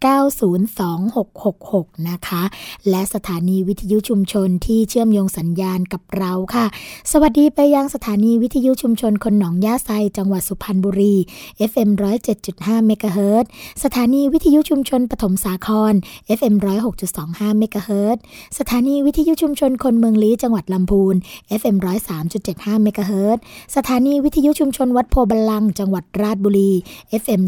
[0.06, 2.42] 902-666 นะคะ
[2.90, 6.66] และสถานีวิทยุชุมชนที่เชื่อมโยงสัญญาณกับเราค่ะ
[7.12, 11.14] สวัสดีไปยังสถานีวิทยุชุมชนคนหนองย่าไซจังหวัดสุพรรณบุรี
[11.70, 11.90] FM
[12.38, 13.44] 107.5เมกะเฮิรต
[13.84, 15.94] สถานีวิทยุชุมชนปฐมสาคร
[16.38, 16.54] FM
[17.06, 18.16] 106.25เมกะเฮิรต
[18.58, 21.14] สถานีวิทยุชุมชนคนเมืองลี้จังหวัดลำพูน
[21.60, 21.76] FM
[22.30, 23.38] 103.75เมกะเฮิรต
[23.76, 26.72] สถานีวิทยุชุมชนวัดโพบาลัง จังหวัดราชบุรี
[27.22, 27.42] FM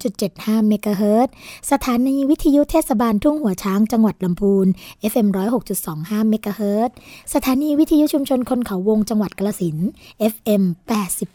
[0.00, 1.28] 103.75เมกะเฮิรต
[1.70, 4.66] สถานีวิทยุเทศบาลทุ่งหัวช้างจังหวัดลำพูน
[5.12, 5.28] FM
[5.78, 6.90] 106.25เมกะเฮิรต
[7.34, 9.76] สถานีวิทยุชุมชนคนเขาวงจังหวัดกาฬสิน
[10.32, 10.62] FM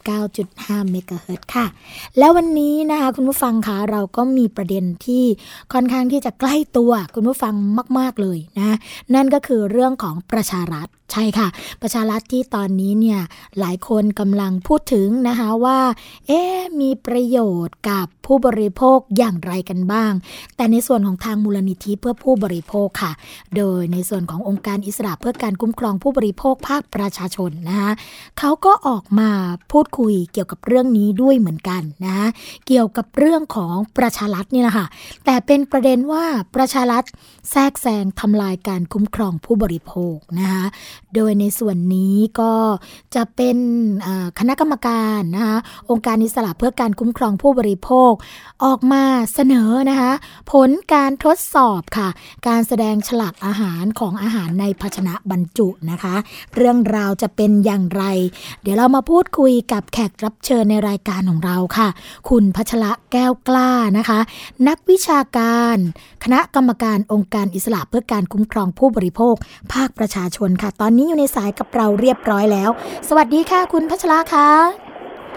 [0.09, 1.65] 89.5เมกะเฮิรตค่ะ
[2.17, 5.23] แล้ววันนี้นะคะคุณผู้ฟังคะเราก็มีประเด็นที่
[5.73, 7.53] ค่อนข้างที่จะใกล้ตัวคุณผู้ฟัง
[7.99, 8.77] มาก ๆเลยนะ
[9.15, 11.48] นั่นก็คือเรื่องของประชารัฐ ใช่ค่ะ
[11.81, 13.19] ประชารัฐที่ตอนนี้เนี่ย
[13.59, 15.80] หลายคนกำลังพูดถึงนะคะว่า
[16.27, 16.42] เอ๊
[16.81, 20.12] มีประโยชน์กับผู้บริโภคอย่างไรกันบ้าง
[20.56, 23.12] แต่ในส่วนของทางมูลนิธิเพื่อผู้บริโภคค่ะ
[23.56, 27.92] โดยในส่วนขององค์การอิสระเพื่อการคุ้มครองผู้บริโภคภาคประชาชนนะคะ
[28.39, 29.30] เขาก็ออกมา
[29.71, 32.27] พูดคุยเกี่ยวกับเรื่องนี้ด้วยเหมือนกันนะะ
[32.68, 34.86] เกี่ยวกับเรื่องของประชารัฐนี่แหละค่ะ
[35.25, 36.25] แต่เป็นประเด็นว่า
[36.56, 37.04] ประชารัฐ
[37.51, 40.65] แทรกแซงทำลายการคุ้มครองผู้บริโภคนะคะ
[41.15, 42.53] โดยในส่วนนี้ก็
[43.15, 43.57] จะเป็น
[44.39, 45.57] คณะกรรมการนะคะ
[45.89, 48.11] องค์การอิสระเพื่อการคุ้มครองผู้บริโภค
[48.63, 49.03] ออกมา
[49.33, 50.11] เสนอนะคะ
[50.51, 52.09] ผลการทดสอบค่ะ
[52.47, 56.15] การแสดงฉลากอาหารของอาหารในภาชนะบรรจุนะคะ
[56.55, 58.03] เรื่องราวจะเป็นอย่างไร
[58.61, 61.88] เดี๋ยวเรามาพูดคุยกับแขกรับเชิญในรายการของเราค่ะ
[62.29, 64.19] คุณพัชระแก้วกล้านะคะ
[64.67, 65.77] นักวิชาการ
[66.23, 69.35] คณะกรรมการองค์การอิสระเพื่อการคุ้มครองผู้บริโภค
[69.73, 72.69] ภาคประชาชนค่ะตอนนี้อยู่ในสายกับเราเรียบร้อยแล้ว
[73.09, 74.86] สวัสดีค่ะคุณพัชราคะ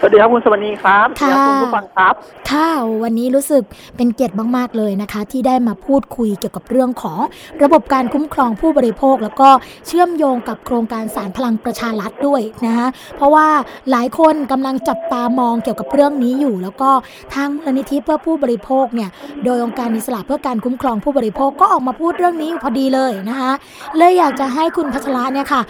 [0.03, 2.13] สวัสดีครับคุณสวัสดีครับค่ะคุณผู้ฟังครับ
[2.51, 2.69] ค่ะ
[3.03, 3.63] วันนี้รู้สึก
[3.97, 7.19] เป็นเกียรติมาก ๆ เลยนะคะ ที่ได้มาพูดคุยเกี่ยวกับเรื่องของ
[7.63, 9.49] ระบบการคุ้มครองผู้บริโภค แล้วก็
[9.87, 13.47] เชื่อมโยงกับโครงการสารพลังประชารัฐด้วยนะคะเพราะว่า
[13.91, 16.89] หลายคนกำลังจับตามองเกี่ยวกับเรื่องนี้อยู่ แล้วก็
[17.33, 19.09] ทางมูลนิธิเพื่อผู้บริโภคเนี่ย
[19.45, 23.51] โดยองค์การอิสระเพื่อการคุ้มครองผู้บริโภคก็ออกมาพูดเรื่องนี้พอดีเลยนะคะ
[23.97, 25.61] เลยอยากจะให้คุณพัชระเนี่ยค่ะ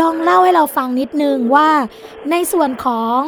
[0.00, 1.68] ลองเล่าให้เราฟังนิดนึงว่า
[2.30, 3.20] ในส่วนของ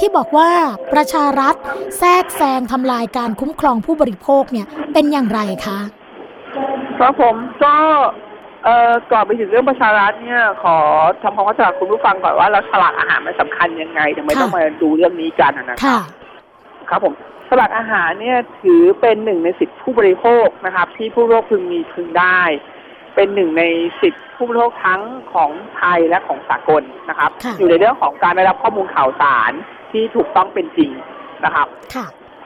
[0.00, 0.50] ที่บอกว่า
[0.94, 1.54] ประชารัฐ
[1.98, 5.78] แทรกแซงทำลายการคุ้มครองผู้บริโภคเนี่ยเป็นอย่างไรคะ
[6.98, 7.74] ครับผมก็
[8.64, 10.76] เอ่อก่อนไปถึงเรื่องประชารัฐเนี่ย ขอ
[11.22, 16.02] ทำความเข้าใจคุณผู้ฟังก่อนว่าแล้วฉลากอาหารมันสำคัญยังไงทำไมต้องมาดูเรื่องนี้กันนะครับ
[16.90, 17.14] ครับผม
[17.48, 22.40] ฉลากอาหารเนี่ยถือเป็นหนึ่งในสิทธิผู้บริโภคนะครับ ที่ผู้บริโภคพึงมีพึงได้
[23.14, 23.64] เป็นหนึ่งใน
[24.00, 25.00] สิทธิผู้บริโภคทั้ง
[25.32, 29.52] ของไทยและของสากลนะครับ อยู่ในเรื่องของการได้รับข้อมูลข่าวสาร
[29.92, 30.90] ที่ถูกต้องเป็นจริง
[31.44, 31.68] นะครับ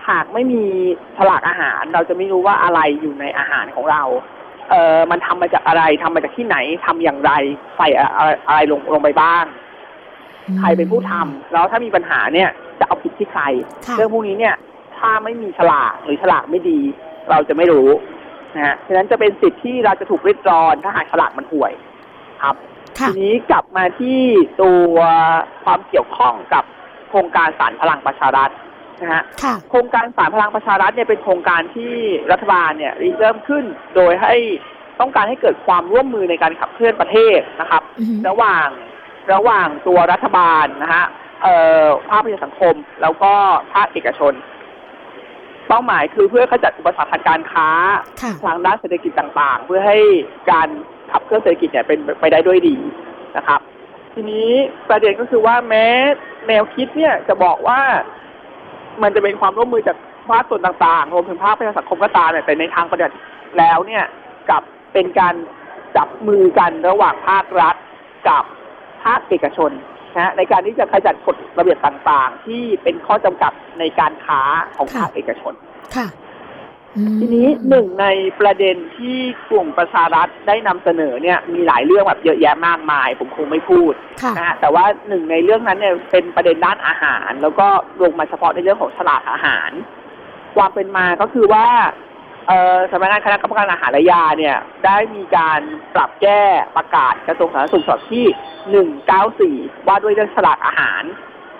[0.08, 0.62] หากไม่มี
[1.16, 4.02] ฉลากอาหาร เราจะไม่รู้ว่าอะไรอยู่ในอาหารของเรา
[4.70, 6.56] เออมันทำมาจากอะไรทำมาจากที่ไหน
[6.86, 7.32] ทำอย่างไร
[7.76, 7.88] ใส่
[8.46, 9.44] อะไรลงลงไปบ้าง
[10.58, 13.42] ใครเป็นผู้ทำแล้วถ้ามีปัญหาเนี่ยจะเอาผิดที่ใคร
[13.96, 14.54] เรื่องพวกนี้เนี่ย
[14.98, 16.80] ถ้าไม่มีฉลากหรือฉลากไม่ดี
[17.30, 17.88] เราจะไม่รู้
[18.54, 21.72] นะฮะฉะนั้นจะเป็นสิทธิ์ที่เราจะถูกริดรอนถ้าหากฉลากมันห่วย
[22.42, 22.56] ครับ
[22.98, 24.20] ทีนี้กลับมาที่
[24.62, 24.94] ตัว
[25.64, 26.64] ความเกี่ยวข้องกับ
[27.14, 28.50] ครงการสารพลังประชารัฐ
[29.00, 29.22] นะฮะ
[29.70, 31.94] โครงการสารพลังประชารัฐเนี่ยเป็นโครงการที่
[32.32, 33.64] รัฐบาลเนี่ยริเริ่มขึ้น
[33.96, 34.34] โดยให้
[35.00, 37.82] ต้องการให้เกิดความร่วมมือในการขับเคลื่อนประเทศนะครับ
[38.28, 38.68] ระหว่าง
[39.34, 41.04] ระหว่างตัวรัฐบาลนะฮะ
[41.42, 41.54] เอ่
[41.84, 43.32] อภาคประชาสังคมแล้วก็
[43.74, 44.32] ภาคเอกชน
[45.68, 47.68] เป้าหมายคือเพื่อขจัดอุปสรรคทางการค้า
[48.44, 49.98] ทางด้านเศรษฐกิจต่างๆ เพื่อให้
[50.50, 50.68] การ
[51.12, 52.76] ขับเคลื่อนเศรษฐกิจเนี่ยเป็นไปได้ด้วยดี
[53.36, 53.60] นะครับ
[54.14, 54.48] ทีนี้
[54.88, 55.86] ประเด็นก็คือว่าแม้
[56.48, 57.80] แนวคิดเนี่ยจะบอกว่า
[59.02, 59.96] มันจะเป็นความร่วมมือจาก
[60.28, 63.16] ภาคส่วนต่างๆ รวมถึงภาคประชาสังคมก็ตามแต่ในทางปฏิบัติ
[63.58, 64.04] แล้วเนี่ย
[64.50, 65.34] กับเป็นการ
[65.96, 67.76] จับมือกันระหว่างภาครัฐ
[68.28, 68.44] กับ
[69.04, 69.70] ภาคเอกชน
[70.16, 74.40] นะในการที่จะขจัดกฎระเบียบต่างๆ ที่เป็นข้อจำกัดในการค้า
[74.76, 75.52] ของภาคเอกชน
[75.96, 76.06] ค่ะ
[77.20, 78.06] ทีนี้หนึ่งใน
[78.40, 79.18] ประเด็นที่
[79.50, 83.92] กลุ่มประชารัฐได้นำเสนอเนี่ยมีหลายเรื่องแบบเยอะแยะมากมาย ผมคงไม่พูด
[84.36, 87.66] นะฮะแต่ว่าหนึ่งในเรื่องนั้นเนี่ยเป็นประเด็นด้านอาหาร แล้วก็
[88.02, 89.70] ลงมาเฉพาะในเรื่องของฉลากอาหาร
[90.56, 91.66] ความเป็นมาก็คือว่า
[92.48, 95.60] เอ่อสำนักงานคณะกรรมการอาหารและยาเนี่ยได้มีการ
[95.94, 96.42] ปรับแก้
[96.76, 98.26] ประกาศกระทรวงสาธารณสุขฉบับที่
[99.72, 101.02] 194 ว่าด้วยเรื่องฉลากอาหาร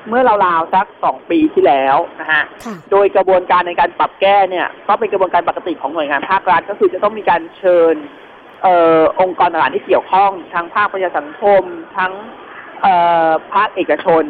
[0.08, 7.94] เมื่อราวๆสักสองปีที่แล้วนะฮะค่ะโดยกระบวนการในการปรับแก้เนี่ยก็เป็นกระบวนการปกติของหน่วยงานภาครัฐก็คือจะต้องมีการเชิญ
[8.62, 11.62] เอ่อองค์กรต่างๆที่เกี่ยวข้อง ทั้งภาคประชาสังคม
[11.96, 12.12] ทั้ง
[12.82, 12.94] เอ่
[13.28, 14.25] อภาคเอกชน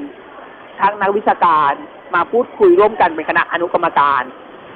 [0.80, 1.72] ทั้งนักวิชาการ
[2.14, 4.22] มาพูดคุยร่วมกันเป็นคณะอนุกรรมการ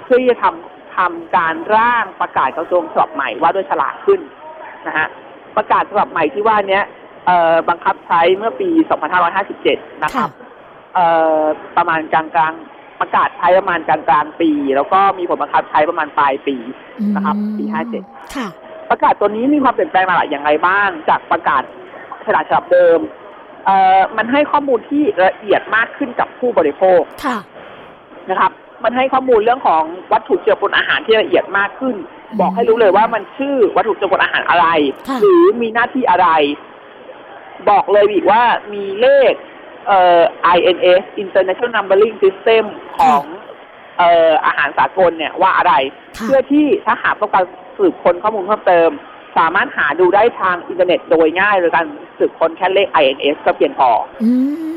[0.05, 4.21] เพื่อที่จะทำทำการร่างประกาศกระทรวงฉบับใหม่ว่าด้วยฉลากขึ้น
[4.87, 5.07] นะฮะ
[5.57, 6.85] ประกาศฉบับใหม่ที่ว่าเนี้ย
[7.26, 8.69] เอ่อบังคับใช้เมื่อปี
[9.37, 10.31] 2557 นะคค่ะรับ
[10.99, 11.43] เอ่อ
[11.76, 16.57] ประมาณกลางกลางๆประกาศใช้ประมาณกลางกลางๆปี แล้วก็มีผลบังคับใช้ประมาณปลายปี
[17.17, 18.49] นะครับปีอืม57ค่ะ
[18.90, 21.62] ประกาศตัวนี้มีความเปลี่ยนแปลงมาหลายอย่างไรบ้าง จากประกาศ
[22.25, 22.99] ฉลากฉบับเดิม
[23.64, 27.38] เอ่อมันให้ข้อมูลที่ละเอียดมากขึ้นกับผู้บริโภคค่ะ
[28.31, 28.52] นะครับ
[28.85, 31.97] มันให้ข้อมูลเรื่องของวัตถุเจือปนอาหารที่ละเอียดมากขึ้น
[32.40, 34.67] บอกให้รู้เลยว่ามันชื่อวัตถุเจือปนอาหารอะไร
[35.09, 36.28] ค่ะหรือมีหน้าที่อะไร
[37.71, 39.33] บอกเลยอีกว่ามีเลข
[39.87, 40.21] เอ่อ
[40.57, 42.65] INS International Numbering System
[42.99, 43.23] ของ
[43.99, 45.75] เอ่ออาหารสากลเนี่ยว่าอะไร
[46.17, 47.45] ค่ะเพื่อที่ถ้าหากต้องการ
[47.79, 48.91] สืบค้นข้อมูลเพิ่มเติม
[49.39, 51.87] สามารถหาดูได้ทางอินเทอร์เน็ตโดยง่ายโดยการ
[52.19, 53.91] สืบค้นแค่เลข INS ก็เพียงพอ
[54.23, 54.31] อื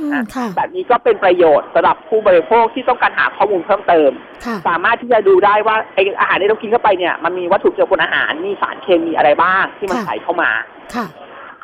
[0.08, 4.12] มค่ะแบบนี้ก็เป็นประโยชน์สำหรับผู้บริโภคที่ต้องการหาข้อมูลเพิ่มเติม
[4.46, 10.52] ค่ะสามารถที่จะดูได้ว่าไออาหารที่เรากินเข้าไปเนี่ยมันมีวัตถุเจือปนอาหารมีสารเคมีอะไรบ้างที่มันค่ะใส่เข้ามา
[10.96, 11.06] ค่ะ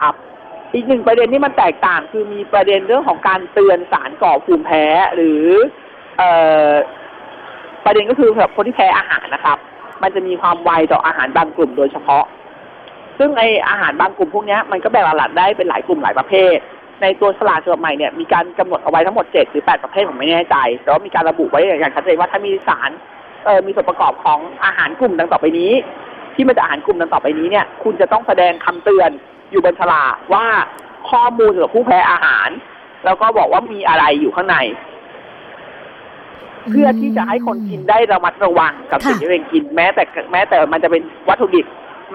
[0.01, 0.15] ครับ
[0.73, 5.43] อีกหนึ่งประเด็นที่มันแตกต่างคือมีประเด็นเรื่องของการเตือนสารก่อภูมิแพ้หรือ
[6.17, 6.29] เอ่
[6.69, 6.71] อ
[7.85, 9.57] ประเด็นก็คือสำหรับคนที่แพ้อาหารนะครับ
[10.01, 12.23] มันจะมีความไวต่ออาหารบางกลุ่มโดยเฉพาะ
[13.17, 16.57] ซึ่งไออาหารบางกลุ่มพวกนี้มันก็แบ่งหลักได้เป็นหลายกลุ่มหลายประเภท
[17.01, 22.89] ในตัวฉลากฉบับใหม่เนี่ยมีการกำหนดเอาไว้ทั้งหมดเจ็ดหรือแปดประเภทผมไม่แน่ใจแต่ว่ามีการระบุไว้อย่างชัดเจนว่าถ้ามีสาร
[23.45, 25.71] เออมีส่วนประกอบของอาหารกลุ่มดังต่อไปนี้
[26.35, 29.09] ที่มาจากอาหารกลุ่มดังต่อไปนี้เนี่ย คุณจะต้องแสดงคำเตือน
[29.51, 30.45] อยู่บนฉลากว่า
[31.09, 32.49] ข้อมูลสำหรับผู้แพ้อาหาร
[33.05, 34.57] แล้วก็บอกว่ามีอะไรอยู่ข้างใน
[36.69, 41.65] เพื่อที่จะให้คนกินได้ระมัดระวังกับค่ะสิ่งที่ตัวเองกินแม้แต่แม้แต่มันจะเป็นวัตถุดิบ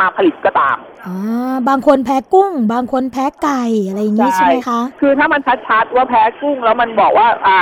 [0.01, 1.17] มาผลิตก็ตามอ๋อ
[1.69, 7.59] บางคนแพ้กุ้ง บางคนแพ้ไก่อะไรอย่างนี้ใช่ใช่ไหมคะ คือถ้ามันชัดๆว่าแพ้กุ้ง แล้วมันบอกว่า อ่า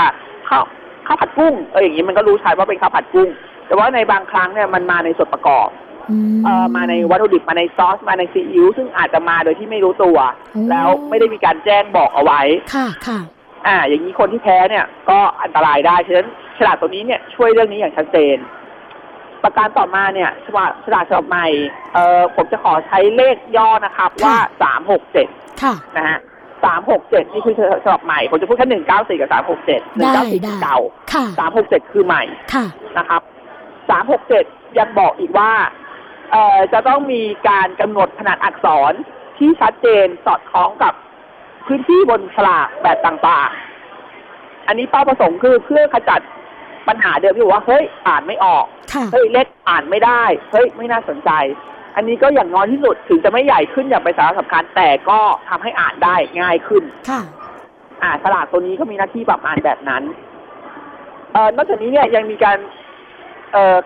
[0.48, 0.64] ข้าว
[1.06, 3.28] ข้าวผัดกุ้งเอออย่างนี้มันก็รู้ชัดว่าเป็นข้าวผัดกุ้ง
[3.66, 5.89] แต่ว่าในบางครั้งเนี่ยมันมาในส่วนประกอบอื
[6.34, 10.18] มเอ่อมาในวัตถุดิบมาในซอสมาในซีอิ๊วซึ่งอาจจะมาโดยที่ไม่รู้ตัว
[10.52, 12.40] โอ้แล้วไม่ได้มีการแจ้งบอกเอาไว้
[12.74, 13.18] ค่ะค่ะ
[13.66, 16.28] อ่า อย่างนี้คนที่แพ้เนี่ย ก็อันตรายได้ ฉะนั้น
[16.58, 18.36] ฉลากตัวนี้เนี่ยช่วยเรื่องนี้อย่างชัดเจน
[19.44, 21.46] ประการต่อมาเนี่ยฉลากฉลากฉบับใหม่
[21.94, 25.28] เอ่อผมจะขอใช้เลขย่อนะครับว่าสามหกเจ็ด
[25.62, 26.18] ค่ะนะฮะ
[26.64, 27.54] สามหกเจ็ดนี่คือ
[27.84, 30.78] ฉบับใหม่ ผมจะพูดแค่หนึ่งเก้าสี่กับสามหกเจ็ดหนึ่งได้เก้าสี่ได้เก่า
[31.12, 32.22] ค่ะสามหกเจ็ดคือใหม่
[32.54, 32.64] ค่ะ
[32.98, 33.22] นะครับ
[33.90, 34.44] สามหกเจ็ด
[34.78, 35.79] ยังบอกอีกว่าเอ่อ
[36.72, 38.92] จะต้องมีการกำหนดขนาดอักษร
[39.38, 40.94] ที่ชัดเจนสอดคล้องกับ
[41.66, 46.20] พื้นที่บนฉลากแบบต่างๆ อันนี้เป้าประสงค์คือเพื่อขจัด
[46.88, 50.22] ปัญหาเดิมที่บอกว่าเฮ้ยอ่านไม่ออกค่ะเฮ้ยเล็กอ่านไม่ได้
[50.52, 51.30] เฮ้ยไม่น่าสนใจ
[51.96, 57.20] อันนี้ก็อย่างน้อยที่สุดถึงจะไม่ใหญ่ขึ้นอย่างเป็นสาระสำคัญแต่ก็ทำให้อ่านได้ง่ายขึ้น ค่ะ
[58.02, 60.02] อ่าฉลากตัวนี้ก็มีหน้าที่ประมาณแบบนั้น
[61.32, 62.79] เอ่อนอกจากนี้เนี่ยยังมีการเอ่อ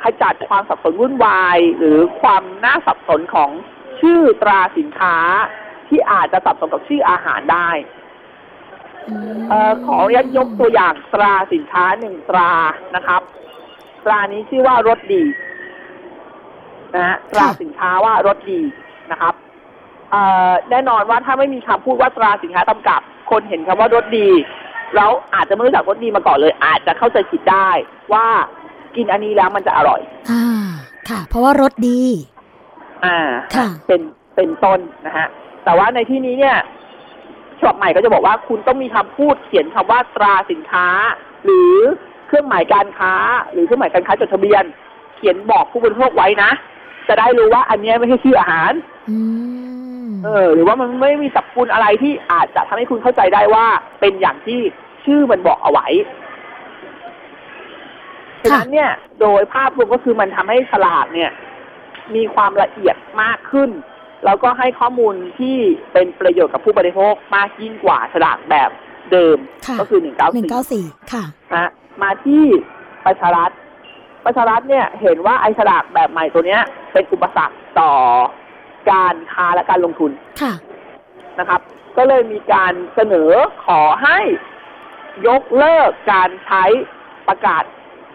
[0.02, 3.50] ขจัดความสับสนวุ่นวาย หรือความน่าสับสนของ
[4.00, 5.16] ชื่อตราสินค้า
[5.88, 7.68] ที่อาจจะสับสนกับชื่ออาหารได้
[9.48, 12.52] เอ่อขออนุญาตยกตัวอย่างตราสินค้าหนึ่งตรา
[12.96, 13.22] นะครับ
[14.04, 15.22] ตรานี้ชื่อว่ารสดี
[16.94, 18.60] นะฮะตราสินค้าว่ารสดี
[19.10, 19.34] นะครับ
[20.10, 24.28] เอ่อแน่นอนว่าถ้าไม่มีคำพูดว่าตราสินค้ากำกับ คนเห็นคำว่ารสดี
[24.96, 27.68] แล้วอาจจะไม่รู้จักรสดีมาก่อนเลย อาจจะเข้าใจผิดได้
[28.12, 28.26] ว่า
[28.96, 30.44] กินอันนี้แล้วมันจะอร่อย อ่า
[31.08, 32.00] ค่ะ เพราะว่ารสดี
[33.04, 33.18] อ่า
[33.56, 34.00] ค่ะ เป็น
[34.36, 35.26] เป็นต้นนะฮะ
[35.64, 36.56] แต่ว่าในที่นี้เนี่ย
[37.58, 40.86] ฉบับใหม่ก็จะบอกว่าคุณต้องมีคำพูดเขียนคำว่าตราสินค้า
[41.44, 41.74] หรือ
[42.26, 43.14] เครื่องหมายการค้า
[43.52, 44.64] หรือเครื่องหมายการค้าจดทะเบียน
[45.16, 46.50] เขียนบอกผู้บริโภคไว้นะ
[47.08, 48.72] จะได้รู้ว่าอันเนี้ยไม่ใช่ชื่ออาหาร
[49.10, 49.18] อื
[50.06, 53.66] มเออ หรือว่ามันไม่มีสรรพคุณอะไรที่อาจจะทำให้คุณเข้าใจได้ว่า
[54.00, 54.60] เป็นอย่างที่
[55.04, 55.86] ชื่อมันบอกเอาไว้
[58.44, 61.30] ฉะนั้นเนี่ยโดยภาพรวมก็คือมันทำให้ฉลากเนี่ย
[62.14, 63.70] มีความละเอียดมากขึ้น
[64.24, 65.56] แล้วก็ให้ข้อมูลที่
[65.92, 68.70] เป็นประโยชน์กับผู้บริโภคมากยิ่งกว่าฉลากแบบ
[69.12, 71.70] เดิมค่ะก็คือหนึ่งเก้าหนึ่งสี่เก้าสี่ค่ะนะ
[72.02, 72.44] มาที่
[73.06, 73.50] ประชารัฐ
[74.24, 77.92] ประชารัฐเนี่ยเห็นว่าไอ้ฉลากแบบใหม่ตัวเนี้ย เป็นอุปสรรคต่อ
[78.90, 80.10] การค้าและการลงทุน
[80.40, 80.52] ค่ะ
[81.38, 81.60] นะครับ
[81.96, 83.30] ก็เลยมีการเสนอ
[83.66, 84.18] ขอให้
[85.28, 86.64] ยกเลิกการใช้
[87.28, 87.62] ประกาศ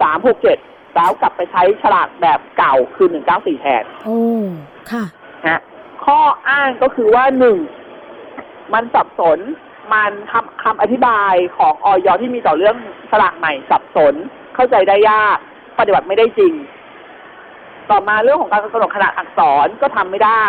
[0.08, 4.20] 367แล้วกลับไปใช้ฉลากแบบเก่าคือหนึ่งเก้าสี่แทนโอ้
[4.92, 5.04] ค่ะ
[5.48, 5.62] นะ
[6.06, 7.58] ข้ออ้างก็คือว่าหนึ่ง
[8.74, 9.40] มันสับสน
[9.94, 12.76] มันคำคำอธิบายของออยที่มีต่อเรื่อง
[13.12, 14.14] ฉลากใหม่สับสน
[14.56, 15.38] เข้าใจได้ยาก
[15.80, 16.54] ปฏิบัติไม่ได้จริง
[17.90, 20.46] ต่อมาเรื่องของการกำหนดขนาดอักษรก็ทำไม่ได้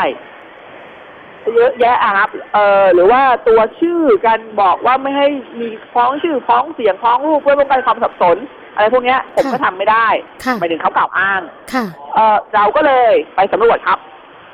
[1.55, 5.29] เยอะแยะอะครับ เออหรือว่าตัวชื่อกันบอกว่าไม่ให้
[5.61, 8.37] มีฟ้องชื่อฟ้องเสียงฟ้องรูปเพื่อป้องกันความสับสน
[8.81, 10.07] อะไรพวกเนี้ยผมก็ทำไม่ได้
[10.45, 11.41] ค่ะหมายถึงเขากล่าวอ้าง
[11.73, 11.85] ค่ะ
[12.15, 13.99] เออเราก็เลยไปสำรวจครับ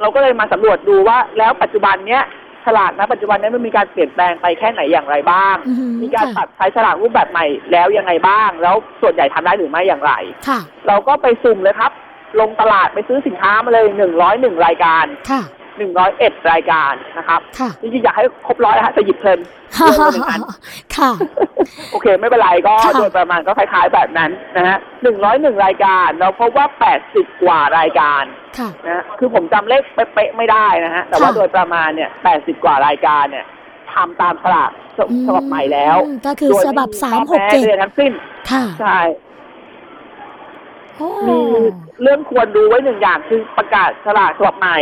[0.00, 2.22] เราก็เลยมาสำรวจดูว่าแล้วปัจจุบันเนี้ย
[2.64, 10.12] ฉลากนะปัจจุบันเนี้ยมันมีการเปลี่ยนแปลงไปแค่ไหนอย่างไรบ้างอือหือมีการค่ะตัดใช้ฉลากรูปแบบใหม่แล้วยังไงบ้าง แล้วส่วนใหญ่ทำได้หรือไม่อย่างไร
[10.48, 11.92] ค่ะเราก็ไปสุ่มเลยครับ
[12.40, 15.42] ลงตลาดไปซื้อสินค้ามาเลยหนึ่งร้อยหนึ่งรายการค่ะ
[15.78, 19.38] หนึ่งร้อยเอ็ดรายการนะครับค่ะจริงๆอยากให้ครบร้อยนะฮะจะหยิบเพลิน
[19.76, 20.40] เยอะกว่าหนึ่งอัน
[20.96, 21.10] ค่ะ
[21.92, 28.24] โอเค ไม่เป็นไรก็ค่ะโดยประมาณก็คล้ายๆแบบนั้นนะฮะหนึ่งร้อยหนึ่งรายการ เราพบว่าแปดสิบกว่ารายการ
[28.58, 33.46] ค่ะนะฮะคือผมจำเลขเป๊ะๆไม่ได้นะฮะ แต่ว่าค่ะโดยประมาณเนี่ยแปดสิบกว่ารายการเนี่ย
[33.92, 38.12] ทำตามฉลากฉอืฉบับใหม่แล้วอืมก็คือโดยฉบับไสามหกข้อแเจ็ดใดๆทั้งสิ้น
[38.50, 38.98] ค่ะ ใช่
[40.96, 41.38] โอ้มี
[42.02, 44.78] เรื่องควรดูไว้หนึ่งอย่างคือประกาศฉลากฉบับใหม่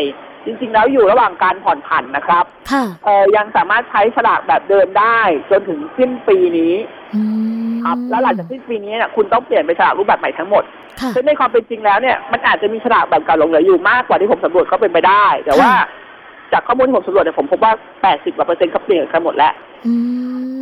[0.47, 5.21] จริง ๆ แล้วอยู่ระหว่างการผ่อนผันนะครับค่ะเออยังสามารถใช้ฉลากแบบเดิมได้
[5.51, 6.75] จนถึงสิ้นปีนี้
[7.15, 7.23] อื
[7.71, 10.65] มครับแล้วหลังจากสิ้นปีนี้เนี่ยคุณต้องเปลี่ยนไปฉลากรูปแบบใหม่ทั้งหมด
[11.01, 15.87] ค่ะซึ่งในความเป็นจริงแล้วเนี่ยมันอาจจะมีฉลากแบบเก่าหลงเหลืออยู่มากกว่าที่ผมสำรวจก็เป็นไปได้ แต่ว่าค่ะ
[16.53, 17.73] จากข้อมูลที่ผมสำรวจเนี่ยผมพบว่า
[18.05, 19.53] 80กว่าเปอร์เซ็นต์เขาเปลี่ยนกันหมดแล้ว
[19.87, 19.95] อื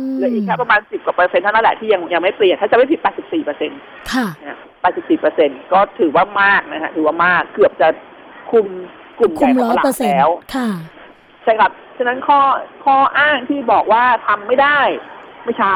[0.09, 3.79] มเหลืออีกแค่ประมาณ 10กว่าเปอร์เซ็นต์เท่านั้นแหละที่ยังยังไม่เปลี่ยน ถ้าจะไม่ผิด 84เปอร์เซ็นต์
[4.13, 4.59] ค่ะนะ
[4.89, 7.87] 84เปอร์เซ็นต์ก็ถือว่ามากนะฮะถือว่ามากเกือบจะ
[8.51, 8.67] คุม
[9.19, 10.69] กลุ่มใหคุญ่มของตลาด คุมร้อยตลาเปอร์เซ็นต์แล้วค่ะ
[11.43, 12.39] ใช่ครับฉะนั้นข้อ
[12.85, 14.79] ข้ออ้างที่บอกว่าทำไม่ได้
[15.45, 15.75] ไม่ใช่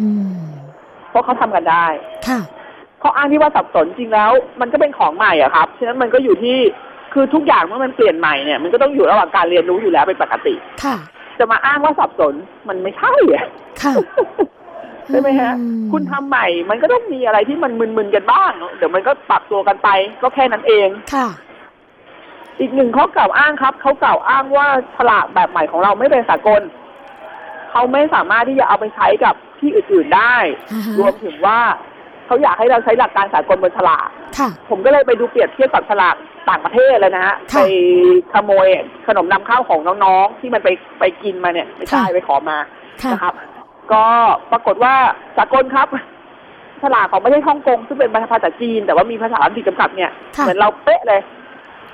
[0.00, 0.38] อืม
[1.10, 1.86] เพราะเขาทำกันได้
[2.28, 2.40] ค่ะ
[3.02, 4.30] ข้ออ้างที่ว่าสับสนจริงแล้ว
[4.60, 6.58] มันก็เป็นของใหม่อะครับฉะนั้นมันก็อยู่ที่
[7.12, 10.54] คือทุกอย่างเมื่อมันเปลี่ยนใหม่เนี่ยมันก็ต้องอยู่ระหว่างการเรียนรู้อยู่แล้วเป็นปกติ
[10.84, 10.96] ค่ะ
[11.38, 12.34] จะมาอ้างว่าสับสน
[12.68, 13.46] มันไม่ใช่อะ
[13.82, 13.94] ค่ะ
[15.06, 19.88] ใช่ไหมฮะอืมคุณทำใหม่ มันก็ต้องมีอะไรที่มันมึนๆกันบ้าง เดี๋ยวมันก็ปรับตัวกันไป
[20.22, 21.28] ก็แค่นั้นเอง ค่ะ
[22.60, 26.62] อีกหนึ่งข้อกล่าวอ้างครับเขากล่าวอ้างว่าฉลากแบบใหม่ของเราไม่เป็นสากล
[27.70, 30.36] เขาไม่สามารถที่จะเอาไปใช้กับที่อื่นๆได้
[30.72, 31.58] อ่าฮะรวมถึงว่า
[32.26, 36.14] เขาอยากให้เราใช้หลักการสากลบนฉลากค่ะผมก็เลยไปดูเปรียบเทียบกับฉลาก
[36.48, 37.68] ต่างประเทศเลยนะฮะค่ะไป
[38.34, 38.66] ขโมย
[39.06, 40.68] ขนมนำเข้าของน้องๆที่มันไป
[41.00, 42.58] ไปกินมาเนี่ยไม่ใช่ค่ะไปขอมา
[43.02, 43.34] ค่ะนะครับ
[43.92, 44.04] ก็
[44.52, 44.94] ปรากฏว่า
[45.36, 45.88] สากลครับ
[46.82, 51.20] ฉลากของประเทศฮ่องกงซึ่งเป็นภาษาจีน แต่ว่ามีภาษาอังกฤษกำกับเนี่ยค่ะเหมือนเราเป๊ะเลย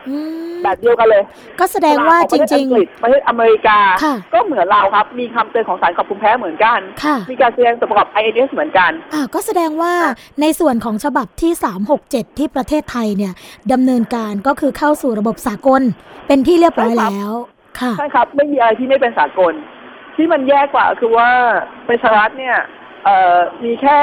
[0.08, 0.16] อื
[0.50, 1.22] มแบบเดียวกันเลย
[1.60, 9.92] ก็แสดงว่าจฉลกขอริงประเทศอังกฤษประเทศอเมริกา ค่ะ ก็เหมือนเราครับ มีคำเตือนของสารกับภูมิแพ้เหมือนกัน ๆ ค่ะ มีการแสดงส่วนประกอบ INS เหมือนกัน อ่าก็แสดงว่า
[10.40, 11.52] ในส่วนของฉบับที่
[11.96, 13.32] 367 ที่ประเทศไทยเนี่ย
[13.72, 15.82] ดำเนินการก็คือเข้าสู่ระบบสากล
[16.26, 17.32] เป็นที่เรียบร้อยใช่ครับแล้ว
[17.80, 19.54] ค่ะ ใช่ครับ ไม่มีอะไรที่ไม่เป็นสากล
[20.16, 21.28] ที่มันแย่กว่าคือว่า
[21.88, 22.56] ประชารัฐเนี่ย
[23.04, 23.98] เอ่อมีแค่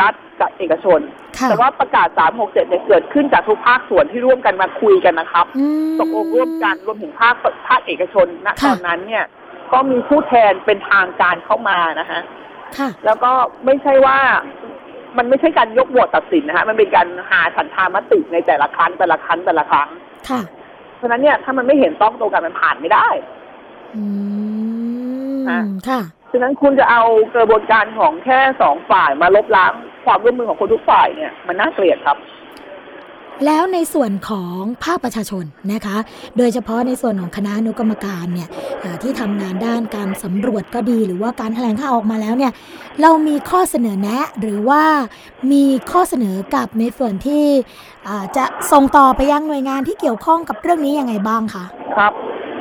[0.00, 1.00] รัฐ กับเอกชน
[1.38, 7.34] ค่ะแต่ว่าประกาศ 367 เนี่ยเกิดขึ้นจากทุกภาคส่วนที่ร่วมกันมาคุยกันนะครับอืมตกลงร่วมกันรวมถึงภาค
[7.68, 9.24] ภาคเอกชนณค่ะตอนนั้นเนี่ย
[9.72, 12.20] ก็มีผู้แทนเป็นทางการเข้ามานะฮะ
[12.78, 13.32] ค่ะแล้วก็
[13.64, 14.18] ไม่ใช่ว่า
[15.16, 19.88] มันไม่ใช่การยกโหวตตัดสินนะฮะมันเป็นการหาฉันทามติในแต่ละครั้งแต่ละครั้งแต่ละครั้ง
[20.28, 20.40] ค่ะ
[20.96, 23.08] เพราะฉะนั้นเนี่ยถ้ามันไม่เห็นต้องตรงกันมันผ่านไม่ได้
[23.96, 24.04] อื
[25.36, 26.00] มฮะค่ะ
[26.32, 27.02] ฉะนั้นคุณจะเอา
[27.34, 29.72] กระบวนการของแค่สองฝ่ายมาลบล้าง
[30.04, 32.18] ความร่วมมือของคนทุกฝ่ายเนี่ยมันน่าเกลียดครับ
[33.46, 35.96] แล้วในส่วนของภาคประชาชนนะคะ
[36.38, 38.48] โดยเฉพาะในส่วนของคณะอนุกรรมการเนี่ย
[38.82, 42.52] อ่าที่ทำงานด้านการสำรวจก็ดี หรือว่าการแถลงข่าวออกมาแล้วเนี่ย
[43.02, 44.82] เรามีข้อเสนอแนะหรือว่า
[45.52, 47.44] มีข้อเสนอกับในส่วนที่
[48.08, 51.64] อ่าจะส่งต่อไปยังหน่วยงานที่เกี่ยวข้องกับเรื่องนี้ยังไงบ้างคะ
[51.96, 52.12] ครับ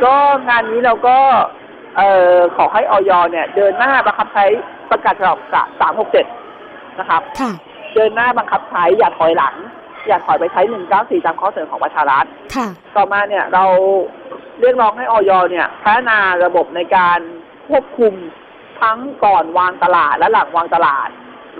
[0.04, 0.16] ก็
[0.50, 1.18] งานนี้เราก็
[1.98, 4.46] เอ่อขอให้ออยเนี่ยเดินหน้าบังคับใช้
[4.90, 5.40] ประกาศฉบับ
[5.80, 6.26] สามหกเจ็ด
[7.00, 7.52] นะครับค่ะ
[7.94, 9.56] เดินหน้าบังคับใช้อย่าถอยหลัง
[10.08, 12.26] อย่าถอยไปใช้หนึ่งเก้าสี่ตามข้อเสนอของประชารัฐ
[12.56, 13.66] ค่ะต่อมาเนี่ยเรา
[14.62, 17.20] เรียกร้องให้ออยเนี่ยพัฒนาระบบในการ
[17.68, 18.14] ควบคุม
[18.82, 21.10] ทั้งก่อนวางตลาดและหลังวางตลาด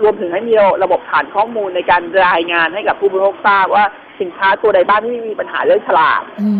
[0.02, 3.84] รวมถึงให้มีระบบฐานข้อมูลในการรายงานให้กับผู้บริโภคทราบว่า
[4.20, 6.50] สินค้าตัวใดบ้างที่มีปัญหาเรื่องฉลากอื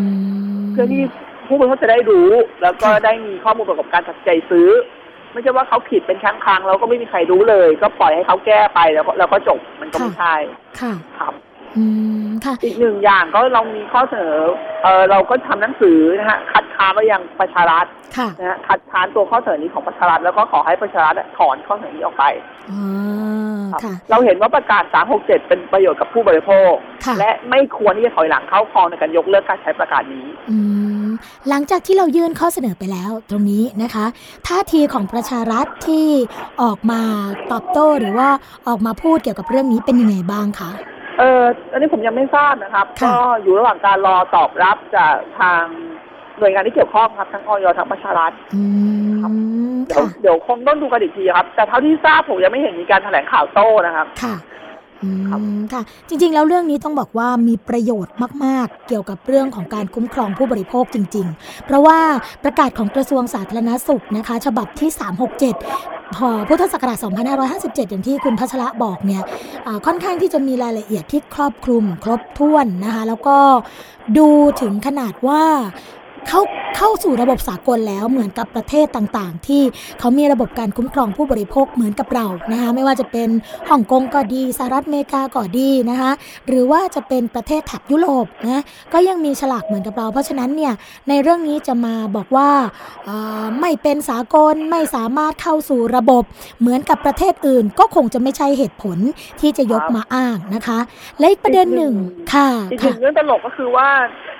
[0.57, 1.03] มเพื่อที่
[1.47, 2.31] ผู้บริโภคจะได้รู้
[2.63, 4.69] แล้วก็ค่ะได้มีข้อมูลประกอบการตัดสินใจซื้อ
[5.35, 10.35] ไม่ใช่ว่าเขาผิดเป็นครั้งครั้งๆแล้วก็ไม่มีใครรู้เลย ก็ปล่อยให้เขาแก้ไปแล้วก็แล้วก็จบมันก็ไม่ใช่
[10.81, 11.35] ค่ะครับ
[11.77, 11.85] อื
[12.23, 14.39] มค่ะอีกหนึ่งอย่างก็เรามีข้อเสนอ
[14.83, 22.25] เออเราก็ทำหนังสือนะฮะคัดค้านไปยังประชารัฐค่ะนะฮะคัดค้านตัวข้อเสนอนี้ของประชารัฐแล้วก็ขอให้ประชารัฐถอนข้อเสนอนี้ออกไป
[22.71, 22.83] อ๋อ
[23.73, 24.85] ครับค่ะเราเห็นว่าประกาศ
[25.17, 26.73] 367 เป็นประโยชน์กับผู้บริโภค
[27.05, 30.59] ค่ะและไม่ควรที่จะถอยหลังเข้าคลองในการยกเลิกการใช้ประกาศนี้อื
[31.05, 31.07] ม
[31.49, 34.07] หลังจากที่เรายื่นข้อเสนอไปแล้วตรงนี้นะคะ
[34.47, 36.07] ท่าทีของประชารัฐที่
[36.63, 37.01] ออกมา
[37.53, 38.29] ตอบโต้หรือว่า
[38.69, 40.71] ออกมาพูดเกี่ยวกับเรื่องนี้เป็นยังไงบ้างคะ
[41.19, 45.63] เอออันนี้ผมยังไม่ทราบนะครับ ค่ะ ก็อยู่ระหว่างการรอตอบรับจากทาง
[46.39, 48.63] หน่วยงานที่เกี่ยวข้องครับทั้งออยทั้งประชารัฐอื
[49.75, 54.54] มเดี๋ยวค่ะ เดี๋ยวคงต้องดูกันอีกทีครับ แต่เท่าที่ทราบผมยังไม่เห็นมีการแถลงข่าวโต้นะครับ ค่ะอื
[55.29, 55.41] ครับ
[55.73, 58.15] ค่ะ จริง ๆ แล้วเรื่องนี้ต้องบอกว่ามีประโยชน์
[58.45, 61.99] มาก ๆ เกี่ยวกับเรื่องของการคุ้มครองผู้บริโภคจริง ๆ เพราะว่า
[62.45, 64.91] ประกาศของกระทรวงสาธารณสุขนะคะ ฉบับที่
[65.53, 66.99] 367พอพุทธศักราช
[67.45, 69.23] 2557 อย่างที่คุณพัชระบอกเนี่ย
[69.87, 73.37] ค่อนข้างที่จะมีรายละเอียดที่ครอบคลุมครบถ้วนนะคะ แล้วก็
[74.19, 74.29] ดู
[74.61, 75.43] ถึงขนาดว่า
[76.29, 76.41] เข้า
[76.77, 79.63] เข้าสู่ระบบสากลแล้วเหมือนกับประเทศต่างๆ ที่
[80.01, 83.29] เขามีระบบการคุ้มครองผู้บริโภคเหมือนกับเรานะคะไม่ว่าจะเป็น
[83.69, 86.13] ฮ่องกงก็ดีสหรัฐอเมริกาก็ดีนะคะ
[86.49, 90.73] หรือว่าจะเป็นประเทศแถบยุโรปนะก็ยังมีฉลากเหมือนกับเรา เพราะฉะนั้นเนี่ย
[91.09, 92.51] ในเรื่องนี้จะมาบอกว่า
[93.61, 96.25] ไม่เป็นสากลไม่สามารถเข้าสู่ระบบ
[96.61, 98.99] เหมือนกับประเทศอื่น ก็คงจะไม่ใช่เหตุผล
[99.41, 100.79] ที่จะยกมาอ้างนะคะ
[101.19, 101.95] และอีกประเด็นหนึ่ง
[102.33, 103.89] ค่ะอีกหนึ่งเรื่องตลกก็คือว่า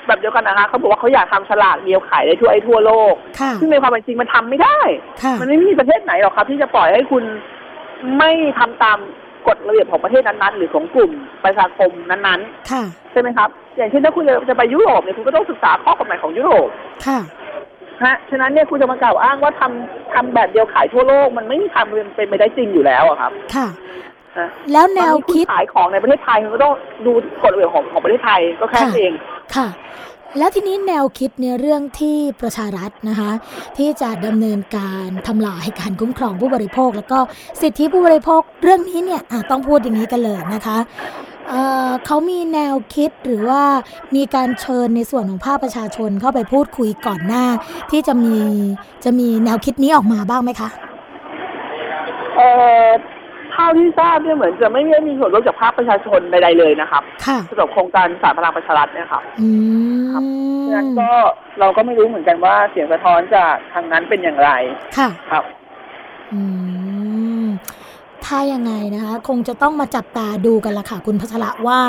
[0.07, 4.79] แบบเดียวกันนะคะเขาบอกว่าเขาอยากทำฉลากเดียวขายได้ทั่วไอ้ทั่วโลกค่ะซึ่งในความเป็นจริงมันทำไม่ได้
[5.23, 7.25] ค่ะมันไม่มีประเทศไหนหรอกครับ ที่จะปล่อยให้คุณ
[8.19, 8.99] ไม่ทำตาม
[9.47, 11.13] กฎระเบียบของประเทศนั้นๆ หรือของกลุ่ม
[11.45, 16.69] ประชาคมนั้นค่ะๆใช่ไหมครับ อย่างเช่นถ้าคุณจะจะไปยุโรปเนี่ยคุณก็ต้องศึกษาข้อกฎหมายของยุโรป
[17.07, 17.19] ค่ะ
[18.05, 23.67] ฮะฉะนั้นเนี่ยคุณจะมากล่าวอ้างว่าทำทำแบบเดียวขายทั่วโลก มันไม่มีทางเป็นเป็นไปได้จริงอยู่แล้วอะครับ ค่ะ
[24.39, 26.75] นะแล้วแนวตอนนี้ณคิดขายของในประเทศไทยคุณก็ต้อง
[27.07, 29.13] ดูกฎระเบียบของของประเทศไทยก็แค่นั้นเอง
[29.55, 29.67] ค่ะ
[30.39, 33.31] แล้วทีนี้แนวคิดในเรื่องที่ประชารัฐนะคะ
[33.77, 37.19] ที่จะดำเนินการทำลายการคุ้มครองผู้บริโภค แล้วก็
[37.61, 40.79] สิทธิผู้บริโภคเรื่องนี้เนี่ยต้องพูดอย่างนี้กันเลยนะคะ
[41.49, 43.63] เเขามีแนวคิดหรือว่า
[44.15, 47.45] มีการเชิญในส่วนของภาคประชาชนเข้าไปพูดคุยก่อนหน้า
[47.91, 48.37] ที่จะมี
[49.05, 50.69] จะมีแนวคิดนี้ออกมาบ้างไหมคะ
[53.55, 59.49] เอ่อเท่าที่ทราบเนี่ยเหมือนจะไม่ได้มีส่วนร่วมจากภาคประชาชนใดๆเลยนะครับค่ะสำหรับโครงการสารพลังประชารัฐเนี่ยครับอื
[60.13, 60.23] ครับ
[60.61, 61.11] มฉะนั้นก็
[61.61, 64.51] เราก็ไม่รู้เหมือนกันว่าเสียงสะท้อนจากทางนั้นเป็นอย่างไร
[64.99, 65.45] ค่ะ ครับ
[66.33, 66.41] อื
[67.45, 67.47] ม
[68.27, 71.81] ถ้ายังไงนะคะ คงจะต้องมาจับตาดูกันละค่ะคุณพัชระว่า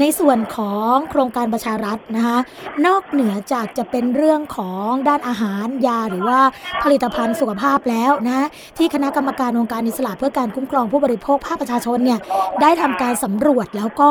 [0.00, 2.38] ในส่วนของโครงการประชารัฐนะคะ
[2.86, 6.40] นอกเหนือจากจะเป็นเรื่องของด้านอาหารยาหรือว่า
[6.84, 8.46] ผลิตภัณฑ์สุขภาพแล้วนะ
[8.78, 12.20] ที่คณะกรรมการองค์การอิสระเพื่อการคุ้มครองผู้บริโภคภาคประชาชนเนี่ย
[12.60, 14.10] ได้ทำการสำรวจแล้วก็